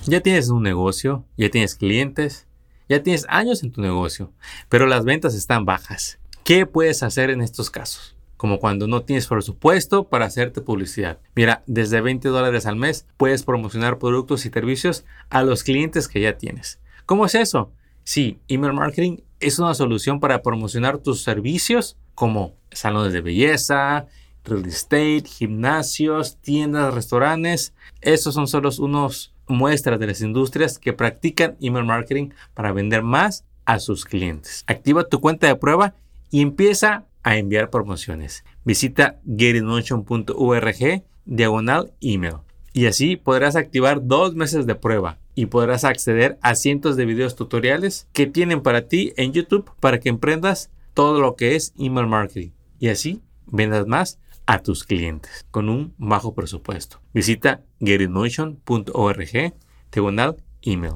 Ya 0.07 0.21
tienes 0.21 0.49
un 0.49 0.63
negocio, 0.63 1.27
ya 1.37 1.51
tienes 1.51 1.75
clientes, 1.75 2.47
ya 2.89 3.03
tienes 3.03 3.27
años 3.29 3.63
en 3.63 3.71
tu 3.71 3.83
negocio, 3.83 4.33
pero 4.69 4.87
las 4.87 5.05
ventas 5.05 5.35
están 5.35 5.67
bajas. 5.67 6.19
¿Qué 6.43 6.65
puedes 6.65 7.03
hacer 7.03 7.31
en 7.31 7.43
estos 7.43 7.71
casos? 7.71 8.17
Como 8.39 8.59
cuando 8.59 8.87
no 8.87 9.03
tienes 9.03 9.27
presupuesto 9.27 10.09
para 10.09 10.25
hacerte 10.25 10.63
publicidad. 10.63 11.19
Mira, 11.35 11.63
desde 11.67 12.01
20 12.01 12.29
dólares 12.31 12.65
al 12.65 12.77
mes 12.77 13.07
puedes 13.19 13.43
promocionar 13.43 13.99
productos 13.99 14.47
y 14.47 14.51
servicios 14.51 15.05
a 15.29 15.43
los 15.43 15.65
clientes 15.65 16.09
que 16.09 16.23
ya 16.23 16.39
tienes. 16.39 16.81
¿Cómo 17.05 17.27
es 17.27 17.35
eso? 17.35 17.71
Sí, 18.03 18.41
email 18.49 18.73
marketing 18.73 19.19
es 19.41 19.59
una 19.59 19.75
solución 19.75 20.21
para 20.21 20.43
promocionar 20.43 20.99
tus 20.99 21.23
servicios 21.23 21.97
como 22.15 22.55
salones 22.71 23.13
de 23.13 23.21
belleza, 23.21 24.07
real 24.45 24.67
estate, 24.67 25.25
gimnasios, 25.27 26.37
tiendas, 26.37 26.95
restaurantes. 26.95 27.75
Esos 28.01 28.35
son 28.35 28.47
solo 28.47 28.71
unos 28.79 29.35
muestras 29.49 29.99
de 29.99 30.07
las 30.07 30.21
industrias 30.21 30.79
que 30.79 30.93
practican 30.93 31.57
email 31.61 31.85
marketing 31.85 32.31
para 32.55 32.73
vender 32.73 33.03
más 33.03 33.45
a 33.65 33.79
sus 33.79 34.05
clientes. 34.05 34.65
Activa 34.67 35.09
tu 35.09 35.21
cuenta 35.21 35.47
de 35.47 35.57
prueba 35.57 35.95
y 36.31 36.43
empieza 36.43 37.07
a 37.23 37.37
enviar 37.37 37.71
promociones. 37.71 38.45
Visita 38.65 39.19
getinmotion.org 39.27 41.03
diagonal 41.25 41.93
email 42.01 42.37
y 42.73 42.87
así 42.87 43.17
podrás 43.17 43.57
activar 43.57 44.07
dos 44.07 44.35
meses 44.35 44.67
de 44.67 44.75
prueba 44.75 45.19
y 45.35 45.47
podrás 45.47 45.85
acceder 45.85 46.39
a 46.43 46.55
cientos 46.55 46.97
de 46.97 47.07
videos 47.07 47.37
tutoriales 47.37 48.09
que 48.13 48.27
tienen 48.27 48.63
para 48.63 48.89
ti 48.89 49.13
en 49.17 49.33
YouTube 49.33 49.71
para 49.81 50.01
que 50.01 50.09
emprendas 50.09 50.71
todo 50.95 51.21
lo 51.21 51.37
que 51.37 51.57
es 51.57 51.73
email 51.79 52.07
marketing 52.07 52.51
y 52.79 52.89
así 52.89 53.23
vendas 53.47 53.87
más 53.87 54.19
a 54.47 54.61
tus 54.61 54.85
clientes 54.85 55.47
con 55.51 55.69
un 55.69 55.95
bajo 55.99 56.35
presupuesto. 56.35 57.01
Visita 57.15 57.63
getinmotion.org 57.81 59.55
diagonal 59.93 60.37
email. 60.63 60.95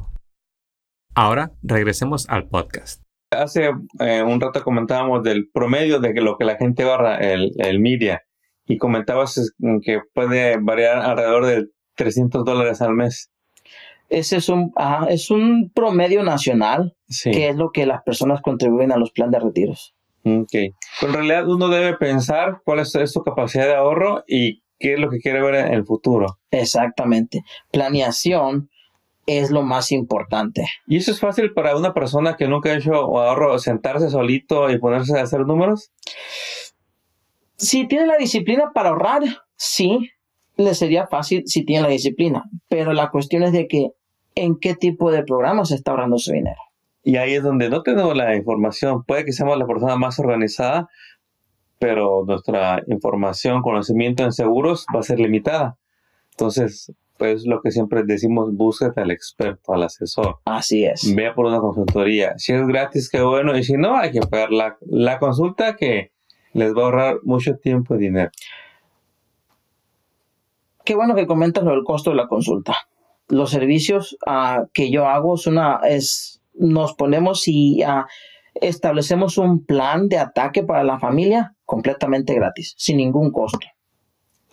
Ahora 1.14 1.52
regresemos 1.62 2.28
al 2.28 2.48
podcast 2.48 3.04
hace 3.34 3.70
eh, 4.00 4.22
un 4.22 4.40
rato 4.40 4.62
comentábamos 4.62 5.22
del 5.22 5.48
promedio 5.52 6.00
de 6.00 6.12
lo 6.20 6.36
que 6.36 6.44
la 6.44 6.56
gente 6.56 6.84
ahorra 6.84 7.18
el, 7.18 7.52
el 7.58 7.80
media 7.80 8.22
y 8.66 8.78
comentabas 8.78 9.54
que 9.82 10.00
puede 10.14 10.58
variar 10.58 10.98
alrededor 10.98 11.46
de 11.46 11.66
300 11.96 12.44
dólares 12.44 12.80
al 12.80 12.94
mes. 12.94 13.30
Ese 14.08 14.36
es 14.36 14.48
un, 14.48 14.72
es 15.08 15.30
un 15.30 15.70
promedio 15.74 16.22
nacional, 16.22 16.96
que 17.22 17.48
es 17.48 17.56
lo 17.56 17.70
que 17.70 17.86
las 17.86 18.02
personas 18.02 18.40
contribuyen 18.42 18.92
a 18.92 18.96
los 18.96 19.10
planes 19.10 19.32
de 19.32 19.40
retiros. 19.40 19.94
Ok. 20.24 20.52
Pero 21.00 21.12
en 21.12 21.12
realidad 21.12 21.48
uno 21.48 21.68
debe 21.68 21.96
pensar 21.96 22.60
cuál 22.64 22.80
es, 22.80 22.94
es 22.94 23.12
su 23.12 23.22
capacidad 23.22 23.66
de 23.66 23.74
ahorro 23.74 24.24
y 24.26 24.62
qué 24.78 24.94
es 24.94 25.00
lo 25.00 25.10
que 25.10 25.18
quiere 25.18 25.42
ver 25.42 25.54
en 25.54 25.74
el 25.74 25.84
futuro. 25.84 26.38
Exactamente. 26.50 27.42
Planeación 27.70 28.70
es 29.26 29.50
lo 29.50 29.62
más 29.62 29.92
importante. 29.92 30.66
¿Y 30.86 30.98
eso 30.98 31.10
es 31.10 31.20
fácil 31.20 31.52
para 31.52 31.76
una 31.76 31.94
persona 31.94 32.36
que 32.36 32.48
nunca 32.48 32.70
ha 32.70 32.76
hecho 32.76 32.94
ahorro, 32.94 33.58
sentarse 33.58 34.10
solito 34.10 34.70
y 34.70 34.78
ponerse 34.78 35.18
a 35.18 35.22
hacer 35.22 35.40
números? 35.40 35.92
Si 37.56 37.86
tiene 37.86 38.06
la 38.06 38.16
disciplina 38.16 38.72
para 38.74 38.90
ahorrar, 38.90 39.22
sí, 39.56 40.10
le 40.56 40.74
sería 40.74 41.06
fácil 41.06 41.42
si 41.46 41.64
tiene 41.64 41.82
la 41.82 41.88
disciplina. 41.88 42.44
Pero 42.68 42.92
la 42.92 43.10
cuestión 43.10 43.42
es 43.42 43.52
de 43.52 43.66
que 43.68 43.90
en 44.34 44.56
qué 44.58 44.74
tipo 44.74 45.10
de 45.10 45.22
programa 45.22 45.64
se 45.64 45.74
está 45.74 45.92
ahorrando 45.92 46.18
su 46.18 46.32
dinero. 46.32 46.60
Y 47.02 47.16
ahí 47.16 47.34
es 47.34 47.42
donde 47.42 47.68
no 47.68 47.82
tenemos 47.82 48.16
la 48.16 48.34
información. 48.34 49.04
Puede 49.04 49.24
que 49.24 49.32
seamos 49.32 49.58
la 49.58 49.66
persona 49.66 49.96
más 49.96 50.18
organizada, 50.18 50.88
pero 51.78 52.24
nuestra 52.26 52.82
información, 52.86 53.62
conocimiento 53.62 54.24
en 54.24 54.32
seguros 54.32 54.86
va 54.94 55.00
a 55.00 55.02
ser 55.02 55.20
limitada. 55.20 55.76
Entonces, 56.30 56.92
pues 57.18 57.46
lo 57.46 57.60
que 57.60 57.70
siempre 57.70 58.02
decimos, 58.04 58.54
búsquete 58.54 59.00
al 59.00 59.10
experto, 59.10 59.72
al 59.72 59.84
asesor. 59.84 60.38
Así 60.46 60.84
es. 60.84 61.14
Vea 61.14 61.34
por 61.34 61.46
una 61.46 61.60
consultoría. 61.60 62.34
Si 62.38 62.52
es 62.52 62.66
gratis, 62.66 63.08
qué 63.08 63.20
bueno. 63.20 63.56
Y 63.56 63.62
si 63.64 63.74
no, 63.74 63.96
hay 63.96 64.10
que 64.10 64.20
pagar 64.20 64.50
la, 64.50 64.76
la 64.86 65.18
consulta 65.18 65.76
que 65.76 66.10
les 66.54 66.74
va 66.74 66.82
a 66.82 66.84
ahorrar 66.86 67.16
mucho 67.22 67.56
tiempo 67.56 67.94
y 67.94 67.98
dinero. 67.98 68.30
Qué 70.84 70.94
bueno 70.94 71.14
que 71.14 71.26
comentas 71.26 71.64
lo 71.64 71.70
del 71.70 71.84
costo 71.84 72.10
de 72.10 72.16
la 72.16 72.28
consulta. 72.28 72.74
Los 73.28 73.50
servicios 73.50 74.16
ah, 74.26 74.66
que 74.72 74.90
yo 74.90 75.06
hago 75.06 75.34
es 75.34 75.46
una, 75.46 75.80
es, 75.88 76.42
nos 76.54 76.94
ponemos 76.94 77.48
y 77.48 77.82
ah, 77.82 78.06
establecemos 78.54 79.38
un 79.38 79.64
plan 79.64 80.08
de 80.08 80.18
ataque 80.18 80.62
para 80.62 80.84
la 80.84 80.98
familia 80.98 81.54
completamente 81.64 82.34
gratis, 82.34 82.74
sin 82.76 82.98
ningún 82.98 83.32
costo. 83.32 83.66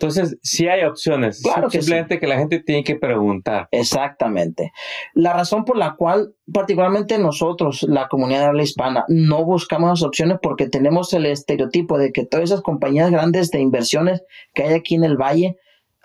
Entonces, 0.02 0.36
sí 0.42 0.66
hay 0.66 0.82
opciones. 0.82 1.42
Claro 1.42 1.68
que 1.68 1.80
Simplemente 1.80 2.18
que 2.18 2.26
la 2.26 2.36
gente 2.36 2.58
tiene 2.58 2.82
que 2.82 2.96
preguntar. 2.96 3.68
Exactamente. 3.70 4.72
La 5.14 5.32
razón 5.32 5.64
por 5.64 5.76
la 5.76 5.94
cual, 5.94 6.34
particularmente 6.52 7.18
nosotros, 7.18 7.84
la 7.84 8.08
comunidad 8.08 8.40
de 8.40 8.46
habla 8.46 8.62
hispana, 8.64 9.04
no 9.06 9.44
buscamos 9.44 9.90
las 9.90 10.02
opciones 10.02 10.38
porque 10.42 10.68
tenemos 10.68 11.12
el 11.12 11.26
estereotipo 11.26 11.98
de 11.98 12.10
que 12.10 12.26
todas 12.26 12.50
esas 12.50 12.62
compañías 12.62 13.12
grandes 13.12 13.52
de 13.52 13.60
inversiones 13.60 14.24
que 14.54 14.64
hay 14.64 14.74
aquí 14.74 14.96
en 14.96 15.04
el 15.04 15.16
valle, 15.16 15.56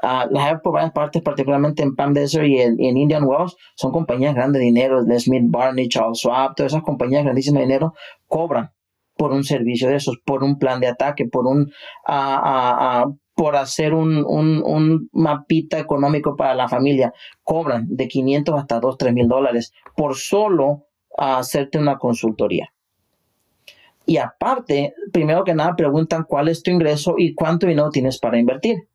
ah, 0.04 0.28
las 0.30 0.46
hay 0.46 0.58
por 0.64 0.74
varias 0.74 0.92
partes, 0.92 1.22
particularmente 1.22 1.84
en 1.84 1.96
Palm 1.96 2.14
Desert 2.14 2.46
y 2.48 2.60
en, 2.60 2.80
Indian 2.80 3.24
Wells, 3.24 3.56
son 3.76 3.92
compañías 3.92 4.36
grandes 4.36 4.60
de 4.60 4.66
dinero, 4.66 5.04
de 5.04 5.20
Smith 5.20 5.46
Barney, 5.48 5.90
Charles 5.90 6.20
Schwab, 6.20 6.56
todas 6.56 6.74
esas 6.74 6.84
compañías 6.84 7.24
grandísimas 7.24 7.62
de 7.62 7.68
dinero 7.68 7.94
cobran 8.28 8.72
por 9.16 9.32
un 9.32 9.44
servicio 9.44 9.90
de 9.90 9.96
esos, 9.96 10.18
por 10.24 10.44
un 10.44 10.60
plan 10.60 10.80
de 10.80 10.88
ataque, 10.88 11.26
por 11.26 11.48
un 11.48 11.72
ah, 12.08 12.42
ah, 12.44 13.06
por 13.34 13.56
hacer 13.56 13.94
un, 13.94 14.26
un, 14.26 14.64
un 14.66 15.10
mapita 15.14 15.78
económico 15.78 16.36
para 16.36 16.56
la 16.56 16.68
familia. 16.68 17.14
Cobran 17.44 17.86
de 17.88 18.08
500 18.08 18.56
hasta 18.60 18.80
2, 18.80 18.98
3 18.98 19.14
mil 19.14 19.28
dólares 19.28 19.74
por 19.96 20.16
solo 20.16 20.88
hacerte 21.16 21.78
una 21.78 22.00
consultoría. 22.00 22.74
Y 24.08 24.18
aparte, 24.18 24.96
primero 25.12 25.44
que 25.44 25.54
nada, 25.54 25.76
preguntan 25.76 26.24
cuál 26.24 26.48
es 26.48 26.64
tu 26.64 26.72
ingreso 26.72 27.16
y 27.18 27.36
cuánto 27.36 27.68
dinero 27.68 27.90
tienes 27.90 28.20
para 28.20 28.40
invertir. 28.40 28.88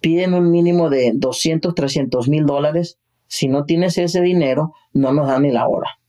Piden 0.00 0.34
un 0.34 0.50
mínimo 0.50 0.90
de 0.90 1.12
200, 1.14 1.74
300 1.74 2.28
mil 2.28 2.46
dólares. 2.46 2.98
Si 3.26 3.48
no 3.48 3.64
tienes 3.64 3.98
ese 3.98 4.20
dinero, 4.20 4.74
no 4.92 5.12
nos 5.12 5.28
dan 5.28 5.42
ni 5.42 5.50
la 5.50 5.68
hora. 5.68 6.00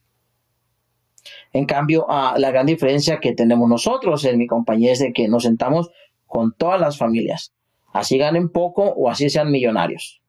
En 1.53 1.65
cambio, 1.65 2.05
ah, 2.09 2.35
la 2.37 2.51
gran 2.51 2.65
diferencia 2.65 3.19
que 3.19 3.33
tenemos 3.33 3.69
nosotros 3.69 4.23
en 4.25 4.37
mi 4.37 4.47
compañía 4.47 4.93
es 4.93 4.99
de 4.99 5.13
que 5.13 5.27
nos 5.27 5.43
sentamos 5.43 5.89
con 6.25 6.53
todas 6.53 6.79
las 6.79 6.97
familias, 6.97 7.53
así 7.91 8.17
ganen 8.17 8.49
poco 8.49 8.83
o 8.83 9.09
así 9.09 9.29
sean 9.29 9.51
millonarios. 9.51 10.21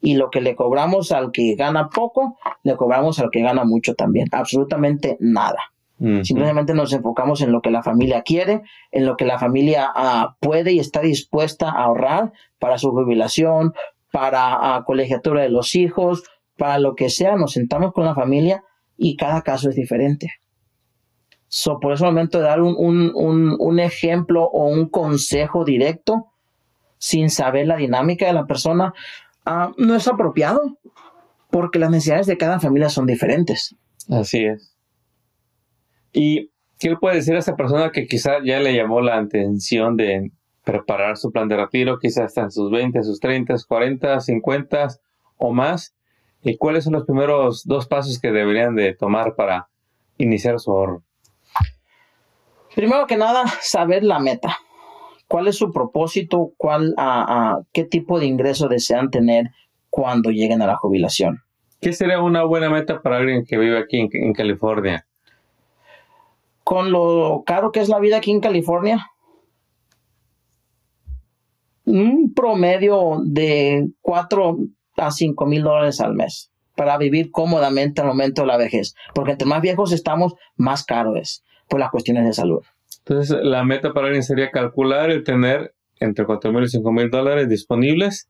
Y 0.00 0.14
lo 0.14 0.30
que 0.30 0.40
le 0.40 0.54
cobramos 0.54 1.12
al 1.12 1.32
que 1.32 1.54
gana 1.56 1.88
poco, 1.88 2.38
le 2.62 2.76
cobramos 2.76 3.18
al 3.18 3.30
que 3.30 3.40
gana 3.40 3.64
mucho 3.64 3.94
también. 3.94 4.28
Absolutamente 4.32 5.16
nada. 5.20 5.71
Simplemente 6.24 6.74
nos 6.74 6.92
enfocamos 6.92 7.42
en 7.42 7.52
lo 7.52 7.60
que 7.60 7.70
la 7.70 7.84
familia 7.84 8.22
quiere, 8.22 8.62
en 8.90 9.06
lo 9.06 9.16
que 9.16 9.24
la 9.24 9.38
familia 9.38 9.88
ah, 9.94 10.36
puede 10.40 10.72
y 10.72 10.80
está 10.80 11.00
dispuesta 11.00 11.68
a 11.70 11.84
ahorrar 11.84 12.32
para 12.58 12.76
su 12.76 12.90
jubilación, 12.90 13.72
para 14.10 14.74
ah, 14.74 14.84
colegiatura 14.84 15.42
de 15.42 15.48
los 15.48 15.76
hijos, 15.76 16.24
para 16.56 16.80
lo 16.80 16.96
que 16.96 17.08
sea. 17.08 17.36
Nos 17.36 17.52
sentamos 17.52 17.92
con 17.92 18.04
la 18.04 18.16
familia 18.16 18.64
y 18.96 19.16
cada 19.16 19.42
caso 19.42 19.68
es 19.68 19.76
diferente. 19.76 20.32
So, 21.46 21.78
por 21.78 21.92
ese 21.92 22.04
momento 22.04 22.38
de 22.38 22.44
dar 22.44 22.62
un, 22.62 22.74
un, 22.76 23.12
un, 23.14 23.56
un 23.60 23.78
ejemplo 23.78 24.44
o 24.44 24.66
un 24.66 24.88
consejo 24.88 25.64
directo 25.64 26.32
sin 26.98 27.30
saber 27.30 27.68
la 27.68 27.76
dinámica 27.76 28.26
de 28.26 28.32
la 28.32 28.46
persona 28.46 28.92
ah, 29.46 29.70
no 29.76 29.94
es 29.94 30.08
apropiado 30.08 30.78
porque 31.50 31.78
las 31.78 31.90
necesidades 31.90 32.26
de 32.26 32.38
cada 32.38 32.58
familia 32.58 32.88
son 32.88 33.06
diferentes. 33.06 33.76
Así 34.10 34.44
es. 34.44 34.71
¿Y 36.12 36.50
qué 36.78 36.90
le 36.90 36.96
puede 36.96 37.16
decir 37.16 37.34
a 37.34 37.38
esa 37.38 37.56
persona 37.56 37.90
que 37.90 38.06
quizá 38.06 38.42
ya 38.44 38.60
le 38.60 38.74
llamó 38.74 39.00
la 39.00 39.18
atención 39.18 39.96
de 39.96 40.30
preparar 40.64 41.16
su 41.16 41.32
plan 41.32 41.48
de 41.48 41.56
retiro, 41.56 41.98
quizás 41.98 42.26
está 42.26 42.42
en 42.42 42.50
sus 42.50 42.70
20, 42.70 43.02
sus 43.02 43.20
30, 43.20 43.54
40, 43.66 44.20
50 44.20 44.88
o 45.36 45.52
más? 45.52 45.94
¿Y 46.42 46.56
cuáles 46.56 46.84
son 46.84 46.94
los 46.94 47.04
primeros 47.04 47.64
dos 47.64 47.86
pasos 47.86 48.18
que 48.20 48.32
deberían 48.32 48.74
de 48.74 48.94
tomar 48.94 49.34
para 49.36 49.68
iniciar 50.18 50.58
su 50.58 50.72
ahorro? 50.72 51.02
Primero 52.74 53.06
que 53.06 53.16
nada, 53.16 53.44
saber 53.60 54.02
la 54.02 54.18
meta. 54.18 54.56
¿Cuál 55.28 55.48
es 55.48 55.56
su 55.56 55.72
propósito? 55.72 56.52
¿Cuál, 56.56 56.94
¿Qué 57.72 57.84
tipo 57.84 58.18
de 58.18 58.26
ingreso 58.26 58.68
desean 58.68 59.10
tener 59.10 59.50
cuando 59.88 60.30
lleguen 60.30 60.62
a 60.62 60.66
la 60.66 60.76
jubilación? 60.76 61.42
¿Qué 61.80 61.92
sería 61.92 62.20
una 62.20 62.44
buena 62.44 62.70
meta 62.70 63.02
para 63.02 63.18
alguien 63.18 63.44
que 63.44 63.58
vive 63.58 63.78
aquí 63.78 63.98
en, 63.98 64.08
en 64.12 64.32
California? 64.32 65.06
Con 66.64 66.92
lo 66.92 67.42
caro 67.46 67.72
que 67.72 67.80
es 67.80 67.88
la 67.88 67.98
vida 67.98 68.18
aquí 68.18 68.30
en 68.30 68.40
California, 68.40 69.06
un 71.84 72.32
promedio 72.34 73.20
de 73.24 73.88
4 74.00 74.58
a 74.98 75.10
5 75.10 75.46
mil 75.46 75.62
dólares 75.62 76.00
al 76.00 76.14
mes 76.14 76.50
para 76.76 76.96
vivir 76.96 77.30
cómodamente 77.30 78.00
al 78.00 78.06
momento 78.06 78.42
de 78.42 78.48
la 78.48 78.56
vejez. 78.56 78.94
Porque 79.14 79.32
entre 79.32 79.46
más 79.48 79.60
viejos 79.60 79.92
estamos, 79.92 80.34
más 80.56 80.84
caro 80.84 81.16
es 81.16 81.44
por 81.68 81.80
las 81.80 81.90
cuestiones 81.90 82.24
de 82.24 82.32
salud. 82.32 82.62
Entonces, 82.98 83.36
la 83.42 83.64
meta 83.64 83.92
para 83.92 84.06
alguien 84.06 84.22
sería 84.22 84.50
calcular 84.50 85.10
el 85.10 85.24
tener 85.24 85.74
entre 85.98 86.24
4 86.24 86.52
mil 86.52 86.64
y 86.64 86.68
5 86.68 86.92
mil 86.92 87.10
dólares 87.10 87.48
disponibles 87.48 88.28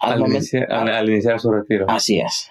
Al 0.00 0.14
al, 0.14 0.18
momento- 0.20 0.38
inicia- 0.38 0.66
al- 0.70 0.88
al 0.88 1.08
iniciar 1.08 1.40
su 1.40 1.50
retiro. 1.52 1.86
Así 1.88 2.18
es. 2.20 2.50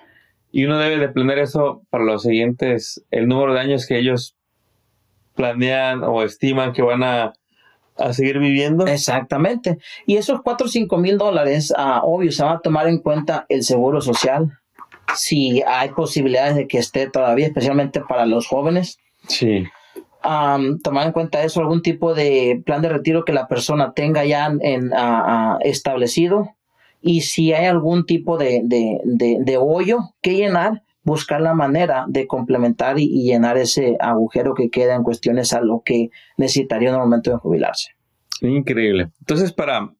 Y 0.52 0.66
uno 0.66 0.78
debe 0.80 0.98
de 0.98 1.10
planear 1.10 1.40
eso 1.40 1.84
para 1.90 2.06
los 2.06 2.24
siguientes, 2.24 3.04
el 3.12 3.28
número 3.28 3.54
de 3.54 3.60
años 3.60 3.86
que 3.86 4.00
ellos 4.00 4.36
planean 5.36 6.04
o 6.04 6.24
estiman 6.24 6.74
que 6.74 6.82
van 6.82 7.04
a, 7.04 7.34
a 7.98 8.14
seguir 8.14 8.40
viviendo. 8.40 8.88
Exactamente. 8.88 9.78
Y 10.06 10.18
esos 10.18 10.42
4 10.42 10.66
o 10.66 10.70
5 10.70 10.98
mil 10.98 11.18
dólares, 11.18 11.74
ah, 11.78 12.02
obvio, 12.04 12.32
se 12.32 12.44
va 12.44 12.54
a 12.54 12.60
tomar 12.60 12.88
en 12.88 13.00
cuenta 13.00 13.46
el 13.50 13.64
seguro 13.64 14.02
social. 14.02 14.52
Si 15.16 15.62
hay 15.68 15.90
posibilidades 15.90 16.56
de 16.56 16.68
que 16.68 16.78
esté 16.80 17.10
todavía, 17.10 17.46
especialmente 17.48 18.02
para 18.02 18.26
los 18.26 18.48
jóvenes. 18.48 18.98
Sí. 19.28 19.66
Tomar 20.84 21.06
en 21.06 21.12
cuenta 21.14 21.44
eso, 21.44 21.60
algún 21.62 21.84
tipo 21.84 22.16
de 22.16 22.60
plan 22.66 22.82
de 22.82 22.90
retiro 22.90 23.24
que 23.26 23.34
la 23.34 23.48
persona 23.48 23.94
tenga 23.94 24.26
ya 24.26 24.52
en, 24.62 24.92
establecido. 25.62 26.56
Y 27.02 27.22
si 27.22 27.54
hay 27.54 27.68
algún 27.68 28.06
tipo 28.08 28.38
de, 28.38 28.62
de, 28.64 29.00
de- 29.04 29.38
de 29.42 29.58
hoyo 29.58 30.00
que 30.22 30.34
llenar, 30.34 30.82
buscar 31.06 31.40
la 31.40 31.54
manera 31.54 32.06
de 32.10 32.28
complementar 32.28 33.00
y, 33.00 33.24
llenar 33.24 33.58
ese 33.58 33.96
agujero 34.00 34.54
que 34.54 34.70
queda 34.70 34.96
en 34.96 35.04
cuestiones 35.04 35.54
a 35.54 35.62
lo 35.62 35.82
que 35.86 36.10
necesitaría 36.36 36.90
en 36.90 36.96
el 36.96 37.02
momento 37.02 37.32
de 37.32 37.38
jubilarse. 37.38 37.92
Increíble. 38.42 39.12
Entonces, 39.20 39.54
para 39.54 39.94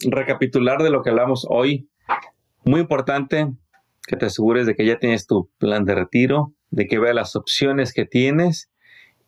recapitular 0.00 0.82
de 0.82 0.90
lo 0.90 1.02
que 1.02 1.10
hablamos 1.10 1.46
hoy, 1.50 1.88
muy 2.64 2.80
importante 2.80 3.52
que 4.06 4.16
te 4.16 4.26
asegures 4.26 4.66
de 4.66 4.74
que 4.74 4.86
ya 4.86 4.98
tienes 4.98 5.26
tu 5.26 5.50
plan 5.58 5.84
de 5.84 5.94
retiro, 5.94 6.54
de 6.70 6.86
que 6.86 6.98
veas 6.98 7.14
las 7.14 7.36
opciones 7.36 7.92
que 7.92 8.06
tienes 8.06 8.70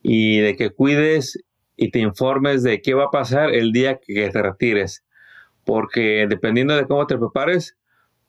y 0.01 0.39
de 0.39 0.55
que 0.55 0.69
cuides 0.69 1.43
y 1.75 1.91
te 1.91 1.99
informes 1.99 2.63
de 2.63 2.81
qué 2.81 2.93
va 2.93 3.05
a 3.05 3.11
pasar 3.11 3.53
el 3.53 3.73
día 3.73 3.99
que 3.99 4.29
te 4.29 4.41
retires. 4.41 5.03
Porque 5.65 6.25
dependiendo 6.29 6.75
de 6.75 6.87
cómo 6.87 7.05
te 7.05 7.17
prepares, 7.17 7.77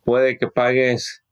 puede 0.05 0.37
que 0.37 0.49
pagues 0.49 1.23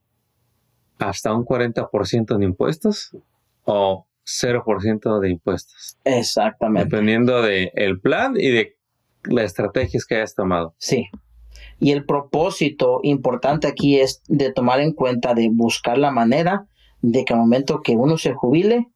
hasta 0.99 1.35
un 1.35 1.45
40% 1.45 2.37
de 2.37 2.45
impuestos 2.45 3.17
o 3.65 4.07
0% 4.25 5.21
de 5.21 5.31
impuestos. 5.31 5.97
Exactamente. 6.05 6.89
Dependiendo 6.89 7.43
del 7.43 7.71
el 7.75 8.01
plan 8.01 8.35
y 8.37 8.51
de 8.51 8.77
las 9.25 9.47
estrategias 9.47 10.05
que 10.05 10.17
hayas 10.17 10.35
tomado. 10.35 10.75
Sí. 10.79 11.09
Y 11.79 11.93
el 11.93 12.05
propósito 12.05 13.01
importante 13.03 13.67
aquí 13.67 14.01
es 14.01 14.23
de 14.29 14.53
tomar 14.53 14.81
en 14.81 14.93
cuenta, 14.93 15.35
de 15.35 15.51
buscar 15.53 15.99
la 15.99 16.11
manera 16.11 16.67
de 17.03 17.25
que 17.25 17.35
al 17.35 17.41
momento 17.41 17.83
que 17.83 17.97
uno 17.97 18.17
se 18.19 18.33
jubile, 18.33 18.89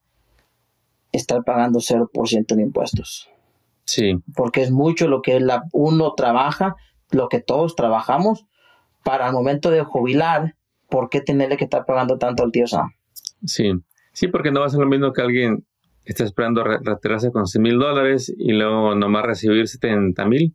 estar 1.13 1.45
pagando 1.45 1.81
0% 1.81 2.55
de 2.55 2.63
impuestos. 2.63 3.29
Sí, 3.85 4.15
Porque 4.35 4.63
es 4.63 4.71
mucho 4.71 5.09
lo 5.09 5.21
que 5.21 5.41
la, 5.41 5.65
uno 5.73 6.15
trabaja, 6.15 6.77
lo 7.11 7.29
que 7.29 7.41
todos 7.41 7.75
trabajamos, 7.75 8.47
para 9.05 9.27
el 9.27 9.33
momento 9.33 9.71
de 9.71 9.83
jubilar, 9.83 10.57
¿por 10.90 11.09
qué 11.09 11.20
tenerle 11.20 11.57
que 11.57 11.64
estar 11.64 11.87
pagando 11.87 12.18
tanto 12.18 12.42
al 12.42 12.53
tío 12.53 12.66
Sam? 12.66 12.90
sí. 13.44 13.72
Sí, 14.12 14.26
porque 14.26 14.50
no 14.50 14.61
va 14.61 14.66
a 14.66 14.70
ser 14.70 14.81
lo 14.81 14.87
mismo 14.87 15.12
que 15.12 15.22
alguien 15.22 15.64
está 16.05 16.24
esperando 16.24 16.64
re- 16.64 16.81
retirarse 16.83 17.31
con 17.31 17.46
100 17.46 17.62
mil 17.62 17.79
dólares 17.79 18.35
y 18.37 18.53
luego 18.53 18.96
nomás 18.96 19.24
recibir 19.24 19.68
70 19.68 20.26
mil 20.26 20.53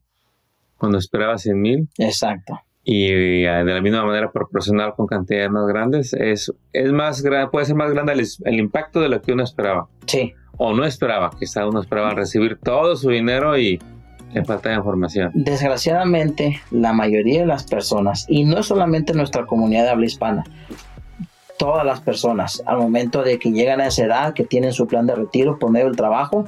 cuando 0.77 0.97
esperaba 0.97 1.37
100 1.37 1.61
mil. 1.61 1.89
Exacto. 1.97 2.59
y 2.83 3.05
eh, 3.07 3.63
de 3.65 3.73
la 3.73 3.81
misma 3.81 4.03
manera 4.05 4.29
proporcional 4.29 4.93
con 4.93 5.07
cantidades 5.07 5.49
más 5.49 5.65
grandes, 5.67 6.13
es, 6.13 6.53
es 6.73 6.91
más 6.91 7.23
puede 7.49 7.65
ser 7.65 7.75
más 7.77 7.91
grande 7.91 8.11
el, 8.11 8.25
el, 8.43 8.59
impacto 8.59 8.99
de 8.99 9.07
lo 9.07 9.21
que 9.21 9.31
uno 9.31 9.43
esperaba. 9.43 9.87
Sí. 10.05 10.33
O 10.57 10.73
no 10.73 10.83
esperaba, 10.83 11.31
quizá 11.39 11.65
uno 11.65 11.79
esperaba 11.79 12.13
recibir 12.13 12.57
todo 12.61 12.97
su 12.97 13.09
dinero 13.09 13.57
y 13.57 13.79
falta 14.43 14.73
información. 14.73 15.31
Desgraciadamente, 15.33 16.61
la 16.71 16.93
mayoría 16.93 17.41
de 17.41 17.45
las 17.45 17.63
personas, 17.63 18.25
y 18.27 18.43
no 18.43 18.63
solamente 18.63 19.13
nuestra 19.13 19.45
comunidad 19.45 19.83
de 19.83 19.89
habla 19.89 20.05
hispana, 20.05 20.43
todas 21.57 21.85
las 21.85 22.01
personas, 22.01 22.61
al 22.65 22.77
momento 22.77 23.23
de 23.23 23.39
que 23.39 23.51
llegan 23.51 23.81
a 23.81 23.87
esa 23.87 24.05
edad, 24.05 24.33
que 24.33 24.43
tienen 24.43 24.73
su 24.73 24.87
plan 24.87 25.07
de 25.07 25.15
retiro 25.15 25.57
por 25.57 25.71
medio 25.71 25.85
del 25.85 25.95
trabajo, 25.95 26.45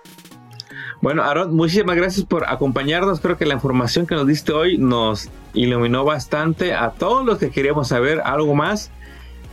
Bueno, 1.03 1.23
Aaron, 1.23 1.55
muchísimas 1.55 1.97
gracias 1.97 2.25
por 2.25 2.49
acompañarnos. 2.49 3.21
Creo 3.21 3.37
que 3.37 3.47
la 3.47 3.55
información 3.55 4.07
que 4.07 4.15
nos 4.15 4.27
diste 4.27 4.53
hoy 4.53 4.79
nos 4.79 5.29
iluminó 5.55 6.05
bastante 6.05 6.75
a 6.75 6.91
todos 6.91 7.25
los 7.25 7.39
que 7.39 7.51
queríamos 7.51 7.89
saber 7.89 8.21
algo 8.25 8.55
más 8.55 8.91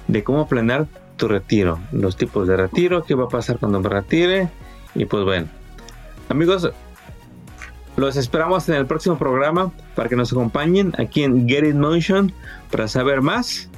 de 0.08 0.24
cómo 0.24 0.48
planear 0.48 0.88
tu 1.18 1.28
retiro, 1.28 1.80
los 1.92 2.18
tipos 2.18 2.48
de 2.48 2.58
retiro, 2.58 3.04
qué 3.04 3.16
va 3.16 3.26
a 3.26 3.30
pasar 3.30 3.60
cuando 3.60 3.80
me 3.80 3.90
retire. 3.90 4.50
Y 4.96 5.06
pues 5.06 5.24
bueno, 5.24 5.48
amigos, 6.30 6.70
los 7.96 8.16
esperamos 8.16 8.68
en 8.70 8.76
el 8.76 8.86
próximo 8.86 9.18
programa 9.18 9.72
para 9.96 10.10
que 10.10 10.16
nos 10.16 10.32
acompañen 10.32 10.94
aquí 10.98 11.24
en 11.24 11.48
Get 11.48 11.66
It 11.66 11.76
Motion 11.76 12.32
para 12.72 12.88
saber 12.88 13.22
más 13.22 13.70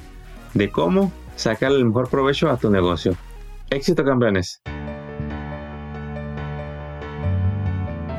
de 0.54 0.70
cómo 0.70 1.12
sacar 1.36 1.72
el 1.72 1.84
mejor 1.84 2.08
provecho 2.08 2.50
a 2.50 2.56
tu 2.56 2.70
negocio. 2.70 3.14
Éxito, 3.70 4.04
campeones. 4.04 4.60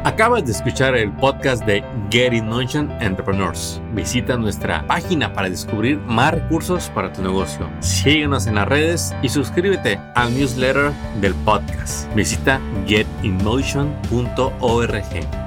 Acabas 0.03 0.45
de 0.45 0.53
escuchar 0.53 0.95
el 0.95 1.12
podcast 1.12 1.65
de 1.65 1.83
Get 2.10 2.31
In 2.31 2.47
Motion 2.47 2.89
Entrepreneurs. 3.01 3.81
Visita 3.93 4.38
nuestra 4.38 4.88
página 4.88 5.33
para 5.33 5.49
descubrir 5.49 5.97
más 5.97 6.33
recursos 6.33 6.89
para 6.91 7.12
tu 7.12 7.21
negocio. 7.21 7.69
Síguenos 7.81 8.47
en 8.47 8.55
las 8.55 8.69
redes 8.69 9.13
y 9.21 9.27
suscríbete 9.27 9.99
al 10.15 10.33
newsletter 10.33 10.93
del 11.19 11.33
podcast. 11.43 12.10
Visita 12.15 12.62
getinmotion.org. 12.86 15.46